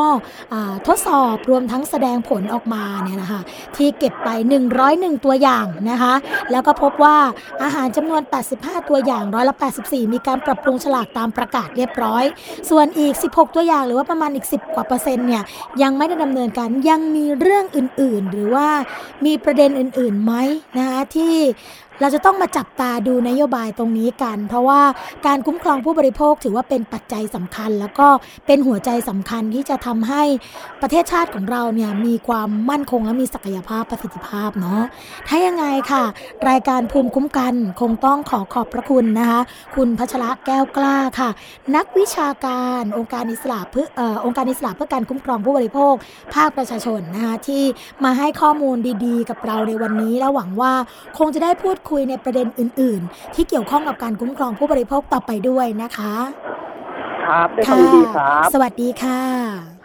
[0.87, 3.41] ทดสอบรวมทั้งแสดงผลออกมาเนี่ยนะคะ
[3.75, 4.29] ที่เก็บไป
[4.77, 6.13] 101 ตัวอย่างนะคะ
[6.51, 7.17] แล้วก็พบว่า
[7.63, 8.21] อาหารจำนวน
[8.55, 12.25] 85 ตัวอย่างร้อยละ84 มีการปรับปรุงฉลากตามประกาศเรียบร้อย
[12.69, 15.43] ส่วนอีก 16 ตัวอย่างหรือว่าประมาณอีก 10 กว่าเปอร์เซ็นต์เนี่ย
[15.81, 18.67] ยังไม่ได้ดำเนินการยังมีเรื่องอื่นๆ หรือว่า
[19.25, 20.33] มีประเด็นอื่นๆไหม
[20.77, 21.35] นะคะที่
[22.01, 24.81] เราจะต้องมาจับตาดูนโยบายตรงนี้กัน เพราะว่า
[25.25, 28.07] การคุ้มครองผู้บริโภคถือว่าเป็นปัจจัยสำคัญ แล้วก็
[28.47, 30.23] เป็นหัวใจสำคัญที่จะทำให้
[30.81, 34.81] ประเทศชาติของเราเนี่ยมีความมั่นคงและมีศักยภาพประสิทธิภาพเนาะ
[35.27, 36.03] ถ้ายังไงค่ะ
[36.49, 39.41] รายการภูมิคุ้มกันคงต้องขอขอบพระคุณนะคะ
[39.75, 41.29] คุณพัชระแก้วกล้าค่ะ
[41.75, 45.93] นักวิชาการองค์การอิสระเพื่อเอ่อองค์การอิสระเพื่อการคุ้มครองผู้บริโภค
[46.35, 47.63] ภาคประชาชนนะคะที่
[48.03, 50.73] มาให้ข้อมูลดี ๆ กับเราในวันนี้ และหวังว่า
[51.17, 56.15] คงจะได้พูดคุยในประเด็นอื่น ๆ ที่เกี่ยวข้องกับการคุ้มครองผู้บริโภคต่อไปด้วยนะคะ
[57.25, 59.21] ครับได้ความยินดีครับ สวัสดีค่ะ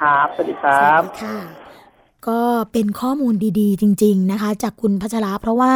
[0.00, 1.61] ครับ สวัสดีคสรัวับสดีค่ะ
[2.28, 2.40] ก็
[2.72, 5.72] เป็นข้อมูลดีๆ จริง ๆนะคะ จากคุณพัชราเพราะว่า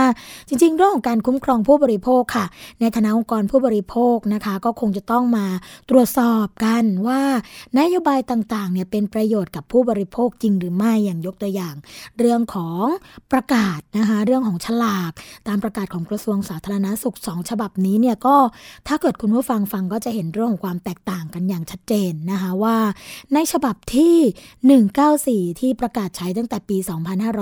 [0.48, 2.46] จริง ๆ เรื่องของการคุ้มครองผู้บริโภคค่ะ
[2.80, 5.46] ในฐานะองค์กรผู้บริโภคนะคะ ก็คงจะต้องมา
[5.90, 7.20] ตรวจสอบกันว่า
[7.78, 11.74] นโยบายต่างๆเนี่ยเป็นประโยชน์กับผู้บริโภคจริงหรือไม่อย่างยกตัวอย่าง
[12.18, 12.84] เรื่องของ
[13.32, 15.12] ประกาศนะคะเรื่องของฉลาก
[15.48, 18.36] ตามประกาศของกระทรวงสาธารณาสุขสองฉบับนี้เนี่ยก็
[18.88, 22.76] ถ้าเกิดคุณผู้ฟังฟังก็จะเห็นเรื่องของความแตกต่างกันอย่างชัดเจนนะคะว่า
[23.34, 26.76] ในฉบับที่ 194 ที่ประกาศใช้ตั้งแต่ปี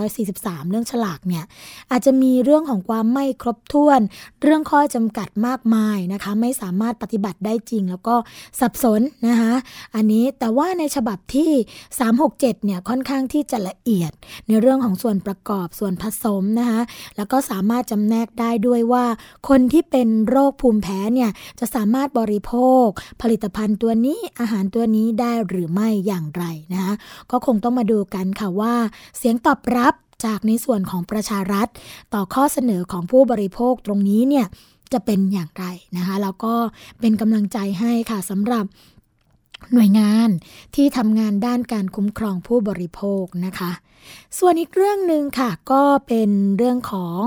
[0.03, 1.45] 2543 เรื่องฉลากเนี่ย
[1.91, 4.01] อาจจะมีเรื่องของความไม่ครบถ้วน
[4.43, 8.15] เรื่องข้อจำกัดมากมายนะคะ ไม่สามารถปฏิบัติได้จริง แล้วก็
[8.61, 9.55] สับสนนะคะ
[9.95, 11.51] อันนี้แต่ว่าในฉบับที่
[12.09, 14.13] 367 เนี่ยค่อนข้างที่จะละเอียด
[14.49, 16.81] ในเรื่องของส่วนประกอบส่วนผสมนะคะ
[17.17, 19.05] แล้วก็สามารถจำแนกได้ด้วยว่า
[19.49, 21.31] คนที่เป็นโรคภูมิแพ้เนี่ย
[21.61, 22.53] จะสามารถบริโภ
[22.85, 22.87] ค
[23.23, 26.95] ผลิตภัณฑ์ตัวนี้อาหารตัวนี้ได้หรือไม่อย่างไรนะคะ
[27.31, 28.75] ก็คงต้องมาดูกันค่ะว่า
[29.19, 29.95] เสียงตอบรับ
[30.25, 31.69] จากในส่วนของประชารัฐ
[32.15, 34.47] ต่อข้อเสนอของผู้บริโภคตรงนี้เนี่ย
[34.93, 35.65] จะเป็นอย่างไร
[35.97, 36.55] นะคะแล้วก็
[37.01, 38.65] เป็นกำลังใจให้ค่ะสำหรับ
[39.73, 40.29] หน่วยงาน
[40.75, 43.73] ที่ทำงานด้านการคุ้มครองผู้บริโภคนะคะ
[44.39, 47.21] ส่วนอีกเรื่องหนึ่งค่ะก็เป็นเรื่องของ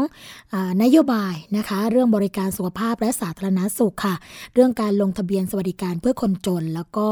[0.53, 4.15] อนโยบายนะคะ เรื่องบริการสุขภาพและสาธารณสุขค่ะ
[4.53, 7.07] เรื่องการลงทะเบียนสวัสดิการเพื่อคนจน แล้วก็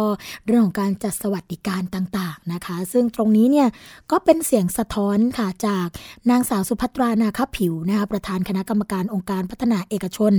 [0.46, 3.68] เรื่องของการจัดสวัสดิการต่างๆนะคะ ซึ่งตรงนี้เนี่ย
[4.12, 5.88] ก็เป็นเสียงสะท้อนค่ะจาก
[6.30, 10.34] นางสาวสุภัตรานาคผิวนะคะประธานคณะกรรมการองค์การพัฒนาเอกชน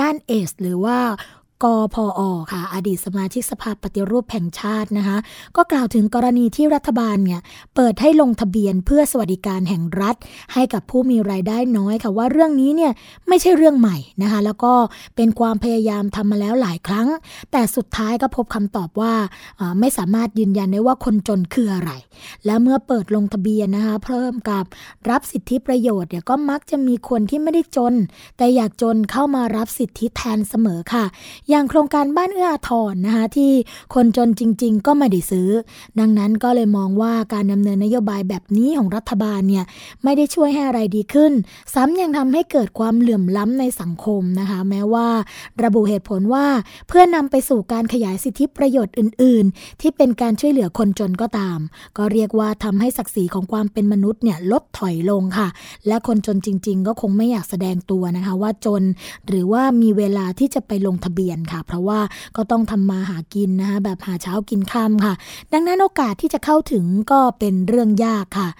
[0.00, 0.98] ด้านเอส หรือว่า
[1.62, 2.20] กพอ
[2.52, 5.18] ค่ะ อดีตสมาชิกสภาปฏิรูปแห่งชาตินะคะ
[5.56, 7.40] ก็กล่าวถึงกรณีที่รัฐบาลเนี่ย
[7.74, 10.16] เปิดให้ลงทะเบียนเพื่อสวัสดิการแห่งรัฐ
[10.54, 12.92] ให้กับผู้มีรายได้น้อยค่ะว่าเรื่องนี้เนี่ย
[13.28, 14.72] ไม่ใช่เรื่องใหม่นะคะ แล้วก็
[15.16, 17.08] เป็นความพยายามทำมาแล้วหลายครั้ง
[17.52, 19.12] แต่สุดท้ายก็พบคำตอบว่า
[19.80, 21.90] ไม่สามารถยืนยันได้ว่าคนจนคืออะไร
[22.46, 24.64] และเมื่อเปิดลงทะเบียนนะคะเพิ่มกับ
[25.10, 27.94] รับสิทธิประโยชน์เนี่ยก็มักจะมีคนที่ไม่ได้จน
[28.36, 31.04] แต่อยากจนเข้ามารับสิทธิแทนเสมอค่ะ
[31.50, 33.52] อย่างโครงการบ้านเอื้ออาทรนะคะที่
[33.94, 35.48] คนจนจริง ๆ ก็ไม่ได้ซื้อ
[35.98, 39.64] ดังนั้นก็เลยมองว่าการดำเนินนโยบายแบบนี้ของรัฐบาลเนี่ย
[40.04, 41.32] ไม่ได้ช่วยให้อะไรดีขึ้น
[41.74, 45.08] ซ้ำยังทำให้เกิดความเหลื่อมล้ำในสังคมนะคะ แม้ว่า
[45.64, 46.46] ระบุเหตุผลว่า
[46.88, 51.58] เพื่อนำไปสู่การขยายสิทธิประโยชน์อื่น ๆ ที่เป็นการช่วยเหลือคนจนก็ตาม
[51.98, 55.48] ก็เรียกว่าทำให้ศักดิ์ศรีของความเป็นมนุษย์เนี่ยลดถอยลงค่ะ
[55.86, 58.82] และคนจนจริง ๆ ก็คงไม่อยากแสดงตัวนะคะ ว่าจน
[59.26, 62.00] หรือว่ามีเวลาที่จะไปลงทะเบียนค่ะ เพราะว่า
[62.36, 65.14] ก็ต้องทำมาหากินนะคะแบบหาเช้ากินค่ำค่ะ
[65.52, 68.50] ดังนั้นโอกาสที่จะเข้าถึงก็เป็นเรื่องยากค่ะ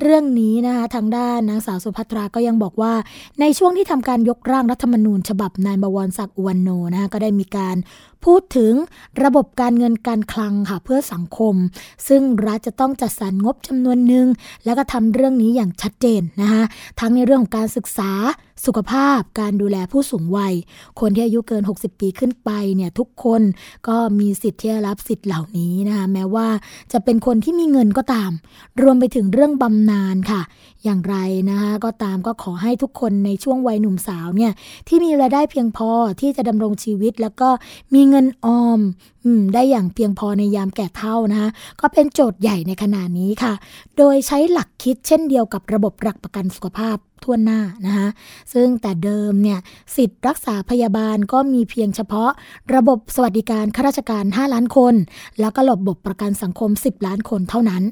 [0.00, 2.92] เรื่องนี้นะคะทางด้านนางสาวสุภัทราก็ยังบอกว่า
[3.40, 7.76] ในช่วงที่ทำการยกร่างรัฐธรรมนูญ ฉบับนายบวรศักดิ์อุวันโนนะคะก็ได้มีการ
[8.24, 8.72] พูดถึง
[9.22, 11.54] ระบบการเงินการคลังค่ะเพื่อสังคม
[12.08, 14.26] ซึ่งรัฐจะต้องจัดสรรงบจำนวนหนึ่ง
[14.64, 16.62] แล้วก็ทำเรื่องนี้อย่างชัดเจนนะคะ
[17.00, 18.10] ทั้งในเรื่องของการศึกษา
[18.66, 20.54] สุขภาพการดูแลผู้สูงวัย
[21.00, 23.42] คนที่อายุเกิน 60 ปีขึ้นไปเนี่ยทุกคน
[23.88, 26.48] ก็มีสิทธิ์ที่จะรับสิทธิ์เหล่านี้นะคะแม้ว่า
[26.92, 28.30] จะเป็นคนที่มีเงินก็ตาม
[28.82, 30.42] รวมไปถึงเรื่องบำนาญค่ะ
[30.84, 31.16] อย่างไร
[31.50, 34.52] นะคะก็ตามก็ขอให้ทุกคนในช่วงวัยหนุ่มสาวเนี่ย
[34.88, 37.48] ที่มีรายได้เพียงพอที่จะดำรงชีวิตแล้วก็
[37.94, 38.80] มีเงินออม
[39.24, 43.54] อมได้อย่างเพียงพอในยามแก่เท่านะคะก็เป็นโจทย์ใหญ่ในขณะนี้ค่ะ
[43.98, 48.08] โดยใช้หลักคิดเช่นเดียวกับระบบหลักประกันสุขภาพ ทั่วหน้านะคะ
[48.52, 49.58] ซึ่งแต่เดิมเนี่ย
[49.96, 52.30] สิทธิ์รักษาพยาบาลก็มีเพียงเฉพาะ
[52.74, 54.94] ระบบสวัสดิการข้าราชการ 5 ล้านคน
[55.40, 57.82] แล้วก็ระบบประกันสังคม 10 ล้านคนเท่านั้น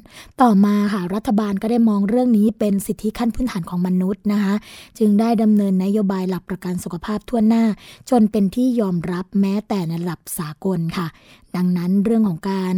[0.41, 4.53] ต่อมาค่ะรัฐบาลก็ได้มองเรื่องนี้เป็นสิทธิขั้นพื้นฐานของมนุษย์นะคะ
[4.99, 7.65] จึงได้ดำเนินนโยบายหลักประกันสุขภาพทั่วหน้า
[8.09, 11.07] จนเป็นที่ยอมรับแม้แต่ในระดับสากลค่ะ
[11.57, 12.75] ดังนั้นเรื่องของการ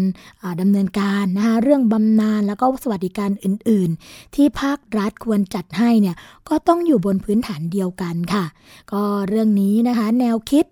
[0.61, 6.15] ดำเนินการนะคะเรื่องบำนาญแล้วก็สวัสดิการอื่น ๆ ที่ภาครัฐควรจัดให้เนี่ย
[6.49, 8.45] ก็ต้องอยู่บนพื้นฐานเดียวกันค่ะ
[8.91, 10.65] ก็เรื่องนี้นะคะ แนวคิด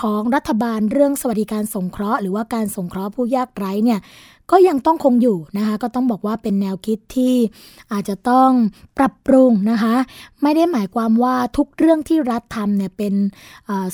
[0.00, 4.00] ของรัฐบาลเรื่องสวัสดิการสงเคราะห์ หรือว่าการสงเคราะห์ผู้ยากไร้เนี่ย
[4.50, 7.34] ก็ยังต้องคงอยู่นะคะ ก็ต้องบอกว่าเป็นแนวคิดที่
[7.92, 8.50] อาจจะต้อง
[8.98, 9.94] ปรับปรุงนะคะ
[10.42, 13.14] ไม่ได้หมายความว่าทุกเรื่องที่รัฐทำเนี่ยเป็น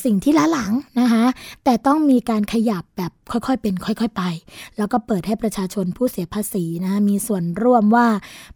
[0.05, 1.25] สิ่งที่ล้าหลังนะคะ
[1.65, 4.23] แต่ต้องมีการขยับแบบค่อยๆเป็น ค่อยๆไป
[4.77, 8.07] แล้วก็เปิดให้ประชาชนผู้เสียภาษีนะมีส่วนร่วมว่า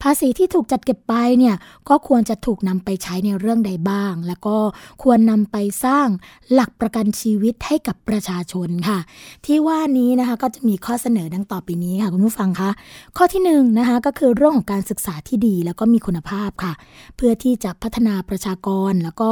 [0.03, 1.57] ภาษีที่ถูกจัดเก็บไปเนี่ย
[1.89, 4.57] ก็ควรจะถูกนำไปใช้ในเรื่องใดบ้าง แล้วก็
[5.03, 6.09] ควรนำไปสร้าง
[6.53, 8.99] หลักประกันชีวิตให้กับประชาชนค่ะ
[9.47, 12.71] ที่ว่านี้นะคะก็จะมีข้อเสนอดังต่อไปนี้ค่ะคุณผู้ฟังคะ
[13.17, 16.73] ข้อที่1นนะคะก็คือเรื่องของการศึกษาที่ดีแล้วก็มีคุณภาพค่ะ
[17.17, 19.31] เพื่อที่จะพัฒนาประชากร แล้วก็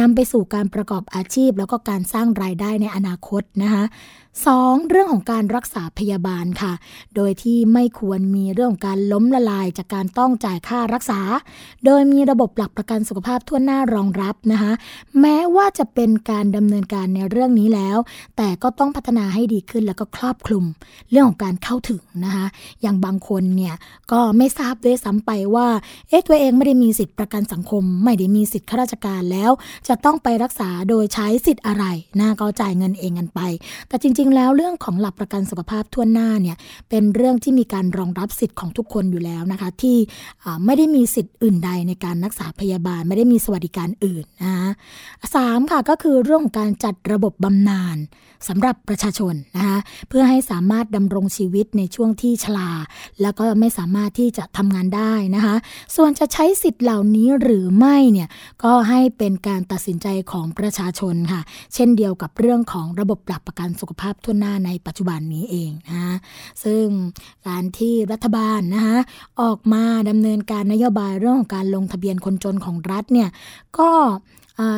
[0.00, 3.84] นำไปสู่การประกอบอาชีพ แล้วก็การสร้างรายได้ในอนาคตนะคะ
[4.42, 4.88] 2.
[4.90, 6.72] เรื่องของการรักษาพยาบาลค่ะ
[7.16, 11.20] โดยที่ไม่ควรมีเรื่องของการล้มละลายจากการต้องจ่ายค่ารักษา
[11.84, 14.72] โดยมีระบบหลักประกันสุขภาพทั่วหน้ารองรับนะคะ
[15.20, 17.98] แม้ว่าจะเป็นการดำเนินการในเรื่องนี้แล้ว
[18.36, 20.64] แต่ก็ต้องพัฒนาให้ดีขึ้นแล้วก็ครอบคลุม
[21.10, 22.46] เรื่องของการเข้าถึงนะคะ
[22.82, 23.74] อย่างบางคนเนี่ย
[24.12, 25.68] ก็ไม่ทราบด้วยซ้ำไปว่า
[26.08, 29.50] เอ๊ะตัวเองไม่ได้มีสิทธิประกันสังคม ไม่ได้มีสิทธิข้าราชการแล้ว
[29.88, 31.84] จะต้องไปรักษาโดยใช้สิทธิ์อะไร
[32.20, 33.40] นะก็จ่ายเงินเองกันไป
[33.88, 36.56] แต่จริงริง ๆ แล้วเรื่องของหลักประกันสุขภาพทั่วหน้าเนี่ย
[36.88, 39.96] เป็นเรื่องที่มีการรองรับสิทธิ์ของทุกคนอยู่แล้วนะคะ ที่
[40.64, 44.68] ไม่ได้มีสิทธิ์อื่นใดในการรักษาพยาบาล ไม่ได้มีสวัสดิการอื่นนะคะ
[45.34, 47.98] สามค่ะก็คือเรื่องของการจัดระบบบำนาญ
[48.48, 52.70] สำหรับประชาชนนะคะเพื่อให้สามารถดำรงชีวิตในช่วงที่ชรา
[53.22, 55.54] แล้วก็ไม่สามารถที่จะทำงานได้นะคะ
[55.96, 58.28] ส่วนจะใช้สิทธิ์เหล่านี้หรือไม่เนี่ย
[58.64, 61.40] ก็ให้เป็นการตัดสินใจของประชาชนค่ะ
[61.74, 66.16] เช่นเดียวกับเรื่องของระบบหลักประกันสุขภาพทั่วหน้าในปัจจุบันนี้เองนะ
[66.64, 66.86] ซึ่ง
[67.48, 68.98] การที่รัฐบาลนะคะ
[69.40, 73.28] ออกมาดำเนินการนโยบายเรื่องของการลงทะเบียนคนจนของรัฐเนี่ย
[73.78, 73.90] ก็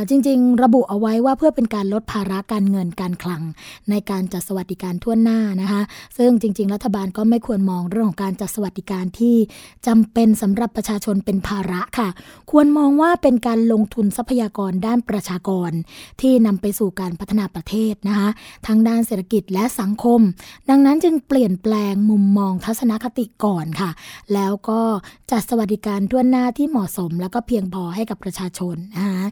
[0.09, 3.43] จริง ๆ ระบุเอาไว้ว่าเพื่อเป็นการลดภาระการเงินการคลัง
[3.91, 5.83] ในการจัดสวัสดิการทั่วหน้านะคะ
[6.19, 9.37] ซึ่งจริง ๆ รัฐบาลก็ไม่ควรมองเรื่องของการจัดสวัสดิการที่
[9.87, 12.09] จำเป็นสำหรับประชาชนเป็นภาระค่ะ
[12.51, 15.71] ควรมองว่าเป็นการลงทุนทรัพยากรด้านประชากร
[16.21, 18.29] ที่นำไปสู่การพัฒนาประเทศนะคะ
[18.67, 20.21] ทั้งด้านเศรษฐกิจและสังคม
[20.71, 23.91] ดังนั้นจึงเปลี่ยนแปลงมุมมองทัศนคติก่อนค่ะ
[24.35, 24.81] แล้วก็
[25.31, 29.25] จัดสวัสดิการทั่วหน้าที่เหมาะสม แล้วก็เพียงพอให้กับประชาชนนะคะ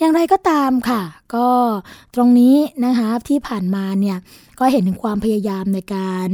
[0.00, 1.02] อย่างไรก็ตามค่ะ
[1.34, 1.48] ก็
[2.14, 4.18] ตรงนี้นะคะที่ผ่านมาเนี่ย
[4.58, 6.28] ก็เห็นถึงความพยายามในการ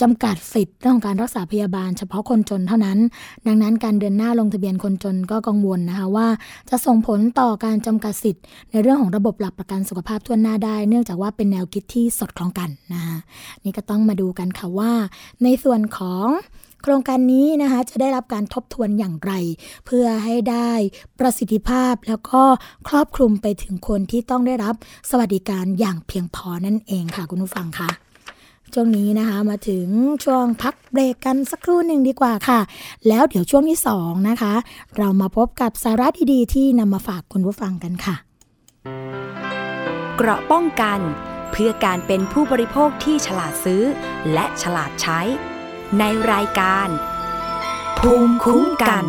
[0.00, 2.98] จำกัดสิทธิ์เรื่องของการรักษาพยาบาลเฉพาะคนจนเท่านั้น
[3.46, 6.28] ดังนั้นการเดินหน้าลงทะเบียนคนจนก็กังวลนะคะว่า
[6.70, 13.16] จะส่งผลต่อการจำกัดสิทธิ์ ในเรื่องของระบบหลักประกันสุขภาพทั่วหน้าได้ เนื่องจากว่าเป็นแนวคิดที่สดคล้องกันนะคะ
[13.64, 14.92] นี่ก็ต้องมาดูกันค่ะว่า
[15.42, 16.26] ในส่วนของ
[16.86, 19.32] โครงการนี้นะคะจะได้รับการทบทวนอย่างไร
[19.86, 20.70] เพื่อให้ได้
[21.18, 22.42] ประสิทธิภาพแล้วก็
[22.88, 24.74] ครอบคลุมไปถึงคนที่ต้องได้รับ
[25.10, 27.88] สวัสดิการอย่างเพียงพอนั่นเองค่ะคุณผู้ฟังคะ
[28.74, 29.86] ช่วงนี้นะคะมาถึง
[30.24, 32.60] ช่วงพักเบรกกันสักครู่หนึ่งดีกว่าค่ะ
[33.08, 34.54] แล้วเดี๋ยวช่วงที่สองนะคะ
[34.98, 38.16] เรามาพบกับสาระดีๆ ที่นำมาฝากคุณผู้ฟังกันค่ะ
[40.16, 40.98] เกราะป้องกัน
[41.52, 43.82] เพื่อการเป็นผู้บริโภคที่ฉลาดซื้อ
[44.32, 45.20] และฉลาดใช้
[45.98, 46.88] ในรายการ
[47.98, 49.04] ภูมิคุ้มกัน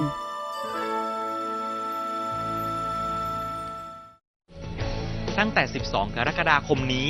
[5.38, 7.08] ตั้งแต่ 12 กรกฎาคมนี้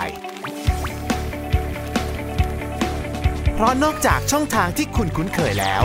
[3.53, 5.83] เพราะนอกจากช่องทางที่คุณคุ้นเคยแล้ว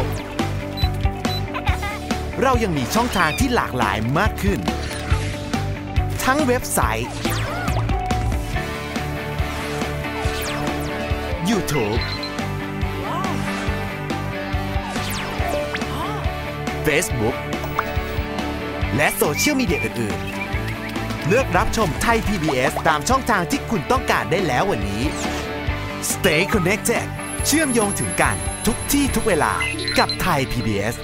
[2.43, 4.61] เรายังมีช่องทางที่หลากหลายมากขึ้น
[6.25, 7.11] ทั้งเว็บไซต์
[11.51, 12.01] YouTube
[16.87, 17.37] Facebook
[18.97, 20.19] และโซเชียลมีเดียอื่น
[20.73, 25.03] ๆ เลือกรับชมไทย PBS ตามช่องทางที่คุณต้องการได้แล้ววันนี้
[26.11, 27.07] Stay connected
[27.47, 28.37] เชื่อมโยงถึงกัน
[28.67, 29.53] ทุกที่ทุกเวลา
[29.99, 30.97] กับไทย PBS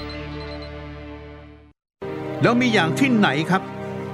[2.42, 3.62] แล้วมีอย่างที่ไหนครับ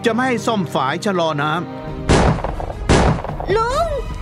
[0.04, 4.21] จะไม่ให้ซ่อมฝายชะลอน้ำลุงดังอีกสอ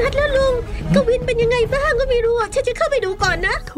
[0.00, 0.54] นัดแล้วลุง
[0.94, 3.74] กวินเป็นยังไงบ้างก็ไม่รู้ฉันจะเข้าไปดูก่อนนะโถ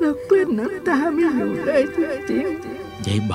[0.00, 1.84] แล้วกลืนน้ำตาไม่อยู่เลย
[2.28, 2.46] จริง
[3.06, 3.34] ยายใบ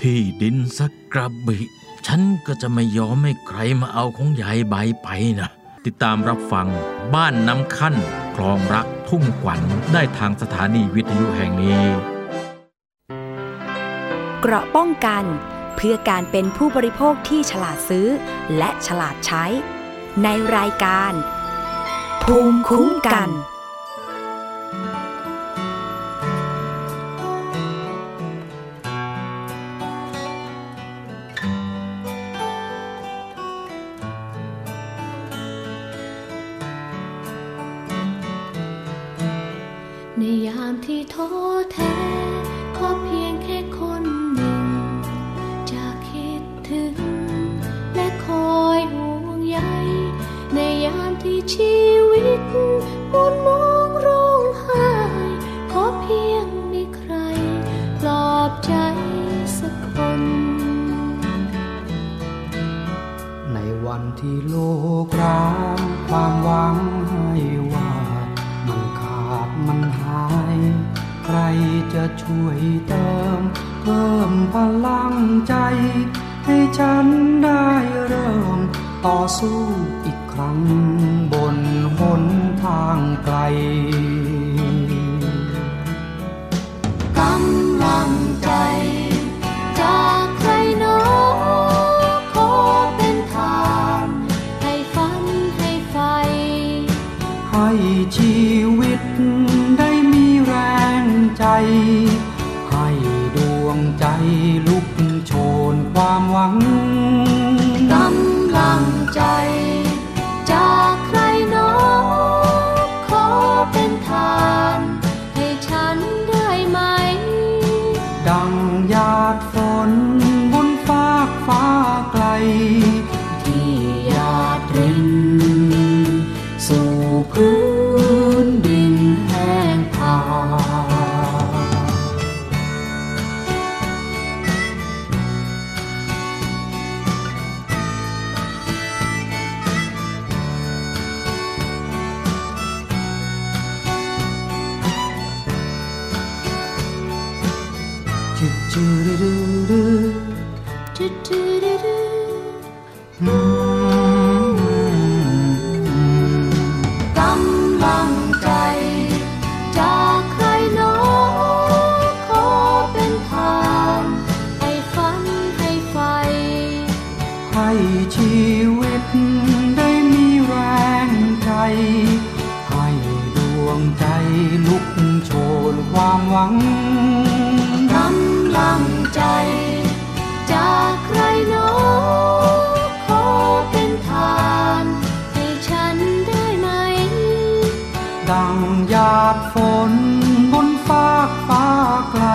[0.00, 1.58] ที่ดินสักกระบิ
[2.06, 5.08] ฉันก็จะไม่ยอมให้ใครมาเอาของยายใบไป
[5.40, 5.50] นะ
[5.84, 6.68] ติดตามรับฟัง
[7.14, 7.94] บ้านน้ำขั้น
[8.34, 9.60] คลองรักทุ่งขวัญ
[9.92, 11.82] ได้ทางสถานีวิทยุแห่งนี้
[14.40, 15.24] เกราะป้องกัน
[15.76, 18.08] เพื่อการเป็นผู้บริโภคที่ฉลาดซื้อ
[18.58, 19.44] และฉลาดใช้
[20.22, 21.12] ในรายการ
[22.22, 23.28] ภูมิคุ้มกัน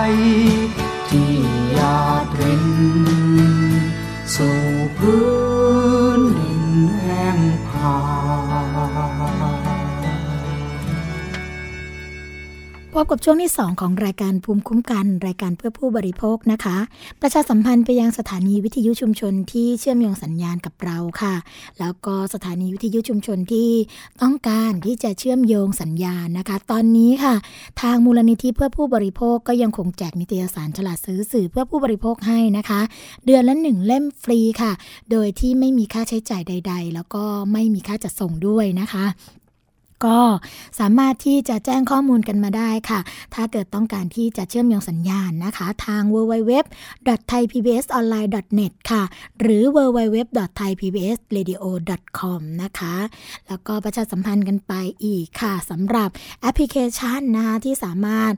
[0.08, 0.77] ไป
[13.00, 16.76] พบกับช่วงที่ 2 ของรายการภูมิคุ้มกัน รายการเพื่อผู้บริโภคนะคะ
[17.20, 21.34] ประชาสัมพันธ์ไปยังสถานีวิทยุชุมชนที่เชื่อมโยงสัญญาณกับเราค่ะ
[21.80, 23.70] แล้วก็สถานีวิทยุชุมชนที่
[24.22, 27.34] ต้องการที่จะเชื่อมโยงสัญญาณนะคะ ตอนนี้ค่ะ
[27.82, 32.80] ทางมูลนิธิเพื่อผู้บริโภคก็ยังคงแจกนิตยสารฉลาดซื้อสื่อเพื่อผู้บริโภคให้นะคะ
[33.26, 34.72] เดือนละหนึ่งเล่มฟรีค่ะ
[35.10, 39.06] โดยที่ไม่มีค่าใช้จ่ายใด ๆ แล้วก็ไม่มีค่าจัดส่งด้วยนะคะ
[40.04, 40.18] ก็
[40.80, 43.00] สามารถที่จะแจ้งข้อมูลกันมาได้ค่ะ
[43.34, 49.02] ถ้าเกิดต้องการที่จะเชื่อมโยงสัญญาณนะคะ ทาง www.thaipbsonline.net ค่ะ
[49.40, 52.96] หรือ www.thaipbsradio.com นะคะ
[53.48, 54.72] แล้วก็ประชาสัมพันธ์กันไป
[55.04, 56.08] อีกค่ะสำหรับ
[56.40, 58.32] แอปพลิเคชันนะคะที่สามารถ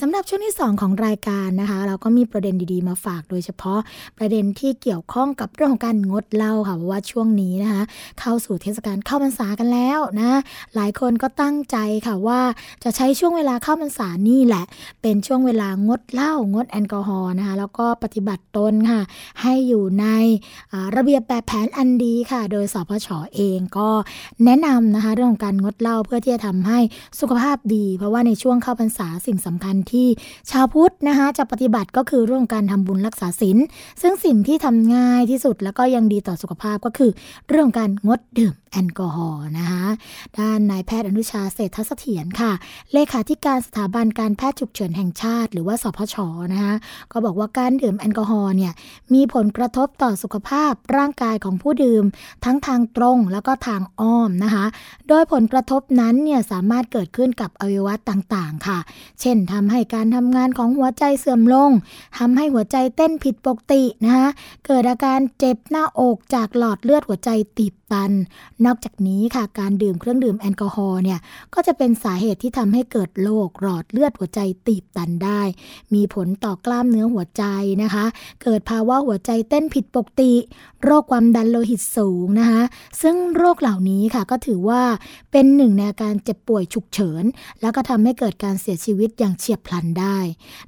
[0.00, 3.80] สำหรับช่วงที่ 2 ของรายการนะคะ เราก็มีประเด็นดีๆมาฝากโดยเฉพาะ
[4.18, 7.82] ประเด็นที่เกี่ยวข้องกับเรื่องของการงดเหล้าค่ะเพราะว่าช่วงนี้นะคะ
[8.20, 10.40] เข้าสู่เทศกาลเข้าพรรษากันแล้วนะ
[10.74, 11.76] หลายคนก็ตั้งใจ
[12.06, 12.40] ค่ะว่า
[12.84, 14.64] จะใช้ช่วงเวลาเข้าพรรษานี่แหละ
[15.02, 19.00] เป็นช่วงเวลางดเหล้างดแอลกอฮอล์นะคะแล้วก็ปฏิบัติตนค่ะ
[19.42, 20.06] ให้อยู่ใน
[20.96, 23.88] ระเบียบแบบแผนอันดีค่ะ โดยสพชเองก็
[24.44, 26.78] แนะนำนะคะเรื่องของการงดเหล้าเพื่อที่จะทำให้
[27.20, 30.08] สุขภาพดี เพราะว่าในช่วงเข้าพรรษาสิ่งสำคัญที่
[30.50, 33.58] ชาวพุทธนะคะจะปฏิบัติก็คือเรื่องการทำบุญรักษาศีล
[34.02, 37.10] ซึ่งสิ่งที่ทำง่ายที่สุดแล้วก็ยังดีต่อสุขภาพก็คือ
[37.48, 39.84] เรื่องการงดดื่ม แอลกอฮอล์นะคะ
[40.38, 42.52] ด้านนายแพทย์อนุชาเศรษฐเสถียรค่ะ
[42.92, 46.16] เลขาธิการสถาบันการแพทย์ฉุกเฉินแห่งชาติ หรือว่าสพช
[46.52, 46.74] นะคะ
[47.12, 48.72] ก็บอกว่าการดื่มแอลกอฮอล์เนี่ย
[49.14, 52.04] มีผลกระทบต่อสุขภาพร่างกายของผู้ดื่ม
[52.44, 54.64] ทั้งทางตรงแล้วก็ทางอ้อมนะคะ
[55.08, 58.78] โดยผลกระทบนั้นเนี่ยสามารถเกิดขึ้นกับอวัยวะต่างๆค่ะ
[59.20, 61.70] เช่นทำให้การทำงานของหัวใจเสื่อมลง
[62.18, 64.28] ทำให้หัวใจเต้นผิดปกตินะคะ
[64.66, 68.10] เกิดอาการเจ็บหน้าอกจากหลอดเลือดหัวใจตีบัน
[68.66, 71.18] นอกจากนี้ค่ะการดื่มเครื่องดื่มแอลกอฮอล์เนี่ย
[71.54, 75.40] ก็จะเป็นสาเหตุที่ทำให้เกิดโรคหลอดเลือดหัวใจตีบตันได้
[75.94, 77.44] มีผลต่อกล้ามเนื้อหัวใจ
[77.82, 78.04] นะคะ
[78.42, 80.32] เกิดภาวะหัวใจเต้นผิดปกติ
[80.84, 82.62] โรคความดันโลหิตสูงนะคะ
[83.02, 84.82] ซึ่งโรคเหล่านี้ค่ะก็ถือว่า
[85.32, 87.24] เป็นหนึ่งในอาการเจ็บป่วยฉุกเฉิน
[87.60, 90.18] แล้วก็ทำให้เกิดการเสียชีวิตอย่างเฉียบพลันได้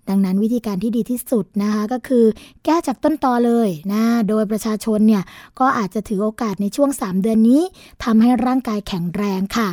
[0.09, 2.25] ดังนั้นวิธีการที่ดีที่สุดนะคะก็คือ
[2.65, 5.23] แก้จากต้นตอเลยนะโดยประชาชนเนี่ย
[5.61, 7.63] ก็อาจจะถือโอกาสในช่วง 3เดือนนี้
[8.05, 9.69] ทำให้ร่างกายแข็งแรงค่ะ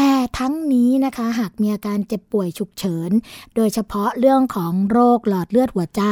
[0.00, 3.10] แต่ทั้งนี้นะคะหากมีอาการเจ็บป่วยฉุกเฉิน
[3.56, 6.02] โดยเฉพาะเรื่องของโรคหลอดเลือดหัวใจ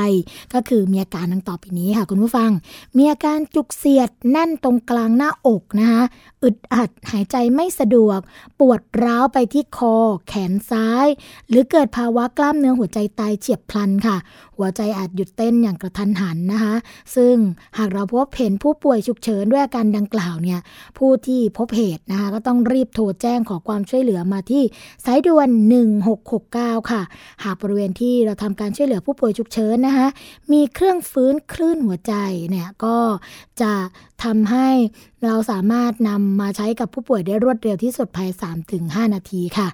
[0.55, 2.51] ก็คือมีอาการดังต่อไปนี้ค่ะคุณผู้ฟัง
[2.97, 6.03] มีอาการจุกเสียดแน่นตรงกลางหน้าอกนะคะ
[6.43, 8.18] อึดอัดหายใจไม่สะดวก
[8.61, 9.97] ปวดร้าวไปที่คอ
[10.28, 11.07] แขนซ้าย
[11.49, 14.16] หรือเกิดภาวะกล้ามเนื้อหัวใจตายเฉียบพลันค่ะ
[14.57, 16.74] หัวใจอาจหยุดเต้นอย่างกระทันหันนะคะ
[17.16, 17.34] ซึ่ง
[17.78, 20.61] หากเราพบเห็นผู้ป่วยฉุกเฉินด้วยอาการดังกล่าวเนี่ย
[20.99, 24.62] ผู้ที่พบเหตุนะคะก็ต้องรีบโทรแจ้งขอความความช่วยเหลือมาที่
[25.04, 25.48] สายด่วน
[26.18, 27.02] 1669 ค่ะ
[27.44, 30.08] หากบริเวณที่เราทำการช่วยเหลือผู้ป่วยฉุกเฉินนะคะ
[30.52, 32.14] มีเครื่องฟื้นคลื่นหัวใจ
[32.50, 32.96] เนี่ยก็
[33.60, 33.72] จะ
[34.24, 34.68] ทำให้
[35.24, 38.30] เราสามารถนำมาใช้กับผู้ป่วยได้รวดเร็วที่สุดภาย
[38.72, 39.68] 3-5 นาทีค่ะ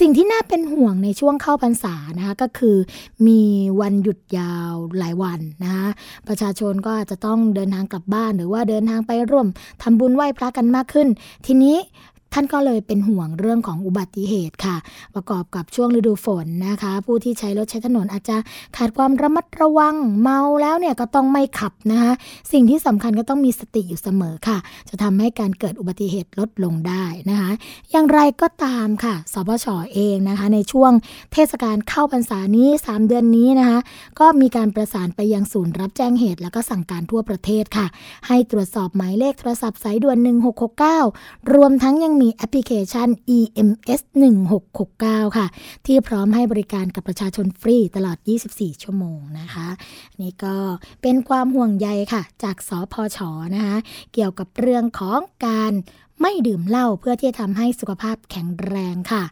[0.00, 2.76] สิ่งที่น่าเป็นห่วงในช่วงเข้าพรรษานะคะก็คือ
[3.26, 3.40] มี
[3.80, 5.88] วันหยุดยาวหลายวันนะคะ
[6.28, 9.46] ประชาชนก็อาจจะต้องเดินทางกลับบ้าน หรือว่าเดินทางไปร่วม
[9.82, 11.08] ทำบุญไหว้พระกันมากขึ้น
[11.46, 11.76] ทีนี้
[12.32, 14.76] ท่านก็เลยเป็นห่วงเรื่องของอุบัติเหตุค่ะ
[15.14, 18.36] ประกอบกับช่วงฤดูฝนนะคะ ผู้ที่ใช้รถใช้ถนนอาจจะ
[18.76, 22.12] ขาดความระมัดระวังเมาแล้วเนี่ยก็ต้องไม่ขับนะคะ
[22.52, 24.58] สิ่งที่สำคัญก็ต้องมีสติอยู่เสมอค่ะ
[24.88, 27.50] จะทำให้การเกิดอุบัติเหตุลดลงได้นะคะ
[27.90, 30.92] อย่างไรก็ตามค่ะสพชอเองนะคะ ในช่วง
[31.32, 33.78] เทศกาลเข้าพรรษานี้ 3 เดือนนี้นะคะ
[34.20, 37.86] ก็มีการประสานไปยังศูนย์รับแจ้งเหตุ แล้วก็สั่งการทั่วประเทศค่ะ
[38.26, 40.16] ให้ตรวจสอบหมายเลขโทรศัพท์สายด่วน
[40.84, 43.08] 1669 รวมทั้งยังมีแอปพลิเคชัน
[43.38, 44.00] EMS
[44.68, 45.46] 1669 ค่ะ
[45.86, 48.18] ที่พร้อมให้บริการกับประชาชนฟรีตลอด
[48.50, 49.68] 24 ชั่วโมงนะคะ
[50.20, 50.56] นี่ก็
[51.02, 53.18] เป็นความห่วงใยค่ะ จากสพช
[53.54, 53.76] นะคะ
[54.12, 55.72] เกี่ยวกับเรื่องของการ
[56.20, 59.24] ไม่ดื่มเหล้าเพื่อที่จะทำให้สุขภาพแข็งแรงค่ะ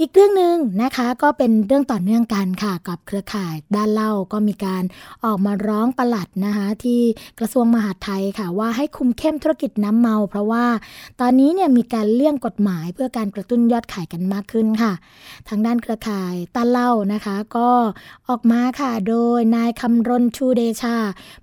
[0.00, 4.84] อีกเรื่องหนึ่งนะคะก็เป็นเรื่องต่อเนื่องกันค่ะกับเครือข่ายด้านเล่าก็มีการ
[5.24, 7.00] ออกมาร้องประหลัดนะคะที่
[7.38, 10.66] กระทรวงมหาดไทยค่ะ ว่าให้คุมเข้มธุรกิจน้ำเมา เพราะว่า
[11.20, 14.92] ตอนนี้เนี่ยมีการเลี่ยงกฎหมายเพื่อการกระตุ้นยอดขายกันมากขึ้นค่ะ
[15.48, 17.70] ทางด้านเครือข่ายต้านเล่านะคะ ก็
[18.28, 20.96] ออกมาค่ะโดยนายคำรณชูเดชา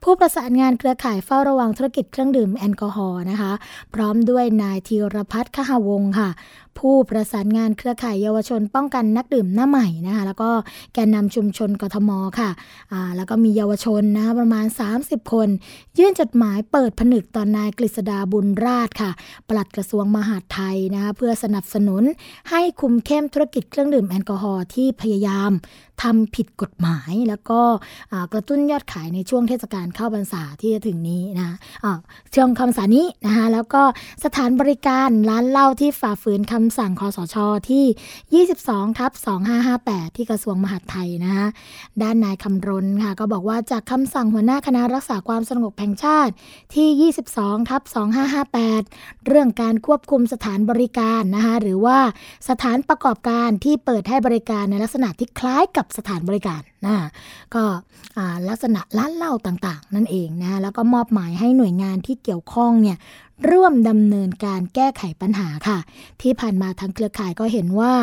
[0.03, 3.51] ผู้ประสานงานเครือข่ายเฝ้าระวังธุรกิจเครื่องดื่มแอลกอฮอล์นะคะ
[3.93, 6.31] พร้อมด้วยนายธีรพัฒน์ขหวงค่ะ
[6.79, 10.49] ผู้ประสานงานเครือข่ายเยาวชน ป้องกันนักดื่มหน้าใหม่นะคะแล้วก็
[10.93, 12.49] แกนนำชุมชนกทมค่ะ
[12.91, 14.65] อ่าแล้วก็มีเยาวชนนะะประมาณ
[14.99, 15.49] 30 คน
[15.97, 19.11] ยื่นจดหมายเปิดผนึกตอนนายกฤษดาบุญราชค่ะ
[19.49, 22.03] ปลัดกระทรวงมหาดไทยนะคะเพื่อสนับสนุน
[22.49, 25.51] ให้คุมเข้มธุรกิจเครื่องดื่มแอลกอฮอล์ที่พยายาม
[26.01, 27.59] ทำผิดกฎหมายแล้วก็
[28.33, 31.57] กระตุ้นยอดขายในช่วงเทศกาลเข้าพรรษาที่จะถึงนี้นะ
[32.35, 33.83] ช่วงคำสานี้นะคะแล้วก็
[34.25, 37.35] สถานบริการร้านเหล้าที่ฝ่าฝืนคำสั่งคอสช
[37.69, 39.11] ที่ 22ทับ
[39.63, 41.47] 2558 ที่กระทรวงมหาดไทยนะคะ
[42.01, 46.33] ด้านนายคำรณค่ะก็บอกว่าจากคำสั่งหัวหน้าคณะรักษาความสงบแห่งชาติ
[46.75, 47.81] ที่ 22ทับ
[48.49, 51.97] 2558 เรื่องการควบคุมสถานบริการนะคะหรือว่า
[52.49, 56.95] สถานประกอบการที่เปิดให้บริการในลักษณะที่คล้ายกับสถานบริการนะ
[57.55, 57.63] ก็
[58.49, 62.97] ลักษณะร้านเหล้าต่างๆ นั่นเองนะแล้วก็มอบหมายให้หน่วยงานที่เกี่ยวข้องเนี่ย
[63.49, 65.77] ร่วมดำเนินการแก้ไขปัญหาค่ะ
[66.21, 67.93] ที่ผ่านมาทางเครือข่ายก็เห็นว่า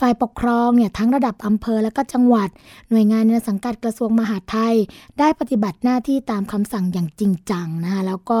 [0.00, 2.48] ฝ่ายปกครองเนี่ยทั้งระดับอำเภอและก็จังหวัด
[2.90, 4.74] หน่วยงานในสังกัดกระทรวงมหาดไทย
[5.18, 8.40] ได้ปฏิบัติหน้าที่ตามคำสั่งอย่างจริงจังนะคะแล้วก็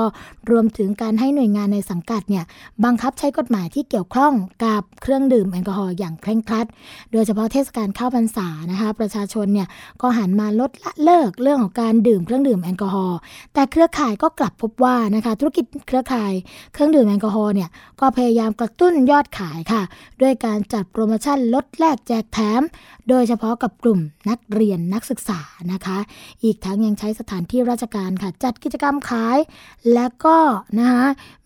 [0.50, 2.44] รวมถึงการให้หน่วยงานในสังกัดเนี่ย
[2.84, 4.32] บังคับใช้กฎหมายที่เกี่ยวข้อง
[4.64, 6.66] กับเครื่องดื่มแอลกอฮอล์อย่างเคร่งครัด
[7.12, 9.68] โดยเฉพาะเทศกาลเข้าพรรษานะคะประชาชนเนี่ย
[10.02, 13.18] ก็หันมาลดละเลิกเรื่องของการดื่มเครื่องดื่มแอลกอฮอล์
[13.54, 16.32] แต่เครือข่ายก็กลับพบว่านะคะธุรกิจเครือข่าย
[16.72, 17.68] เครื่องดื่มแอลกอฮอล์เนี่ย
[18.00, 19.82] ก็พยายามกระตุ้นยอดขายค่ะ
[20.20, 22.62] ด้วยการจัดโปรโมชั่นลดแลกแจกแถม
[23.08, 25.40] โดยเฉพาะกับกลุ่มนักเรียนนักศึกษา
[25.72, 25.98] นะคะ
[26.44, 29.38] อีกทั้งยังใช้สถานที่ราชการค่ะ จัดกิจกรรมขาย
[29.94, 30.36] และก็
[30.78, 31.04] นะคะ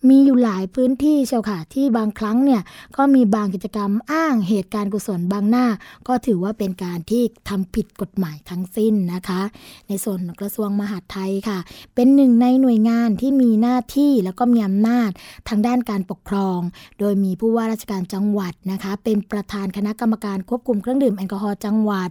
[0.09, 2.61] มีอยู่หลายพื้นที่เชียวค่ะที่บางครั้งเนี่ย
[2.97, 5.67] ก็มีบางกิจกรรมอ้างเหตุการณ์กุศลบางหน้า
[6.07, 9.41] ก็ถือว่าเป็นการที่ทำผิดกฎหมายทั้งสิ้นนะคะ
[9.87, 11.57] ในส่วนกระทรวงมหาดไทยค่ะ
[11.95, 15.11] เป็นหนึ่งในหน่วยงานที่มีหน้าที่แล้วก็มีอำนานาจ
[15.49, 16.59] ทางด้านการปกครอง
[16.99, 22.09] โดยมีผู้ว่าราชการจังหวัดนะคะ เป็นประธานคณะกรรมการควบคุมเครื่องดื่มแอลกอฮอล์จังหวัด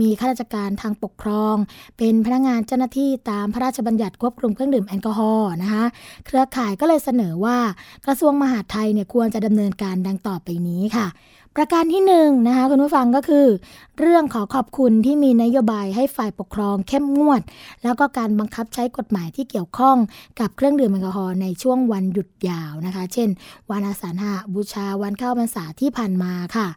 [0.00, 1.56] มีข้าราชการทางปกครอง
[1.98, 5.84] เป็นพนักงานเจ้าหน้าที่ตามพระราชบัญญัติควบคุมเครื่องดื่มแอลกอฮอล์นะคะ
[6.26, 7.58] เครือข่ายก็เลยเสนอว่า
[8.06, 11.06] กระทรวงมหาดไทยเนี่ยควรจะดำเนินการดังต่อไปนี้ค่ะ
[11.56, 13.46] ประการที่หนึ่งนะคะคุณผู้ฟังก็คือ
[13.98, 17.42] เรื่องขอขอบคุณที่มีนโยบายให้ฝ่ายปกครองเข้มงวด
[17.82, 19.96] แล้วก็การบังคับใช้กฎหมายที่เกี่ยวข้อง
[20.40, 23.28] กับเครื่องดื่มแอลกอฮอล์ในช่วงวันหยุดยาวนะคะ เช่น
[23.70, 26.68] วันอาสาฬหะบูชาวันเข้าพรรษาที่ผ่านมาค่ะ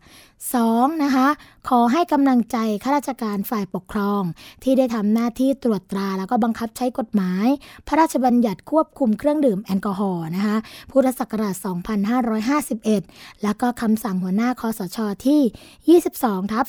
[0.49, 1.03] 2.
[1.03, 1.28] นะคะ
[1.69, 4.22] ขอให้กำลังใจข้าราชการฝ่ายปกครอง
[4.63, 7.47] ที่ได้ทำหน้าที่ตรวจตราแล้วก็บังคับใช้กฎหมาย
[7.88, 10.57] พระราชบัญญัติควบคุมเครื่องดื่มแอลกอฮอล์นะคะ
[10.91, 11.55] พุทธศักราช
[12.49, 16.65] 2551 แล้วก็คำสั่งหัวหน้าคอสชที่ 22ทับ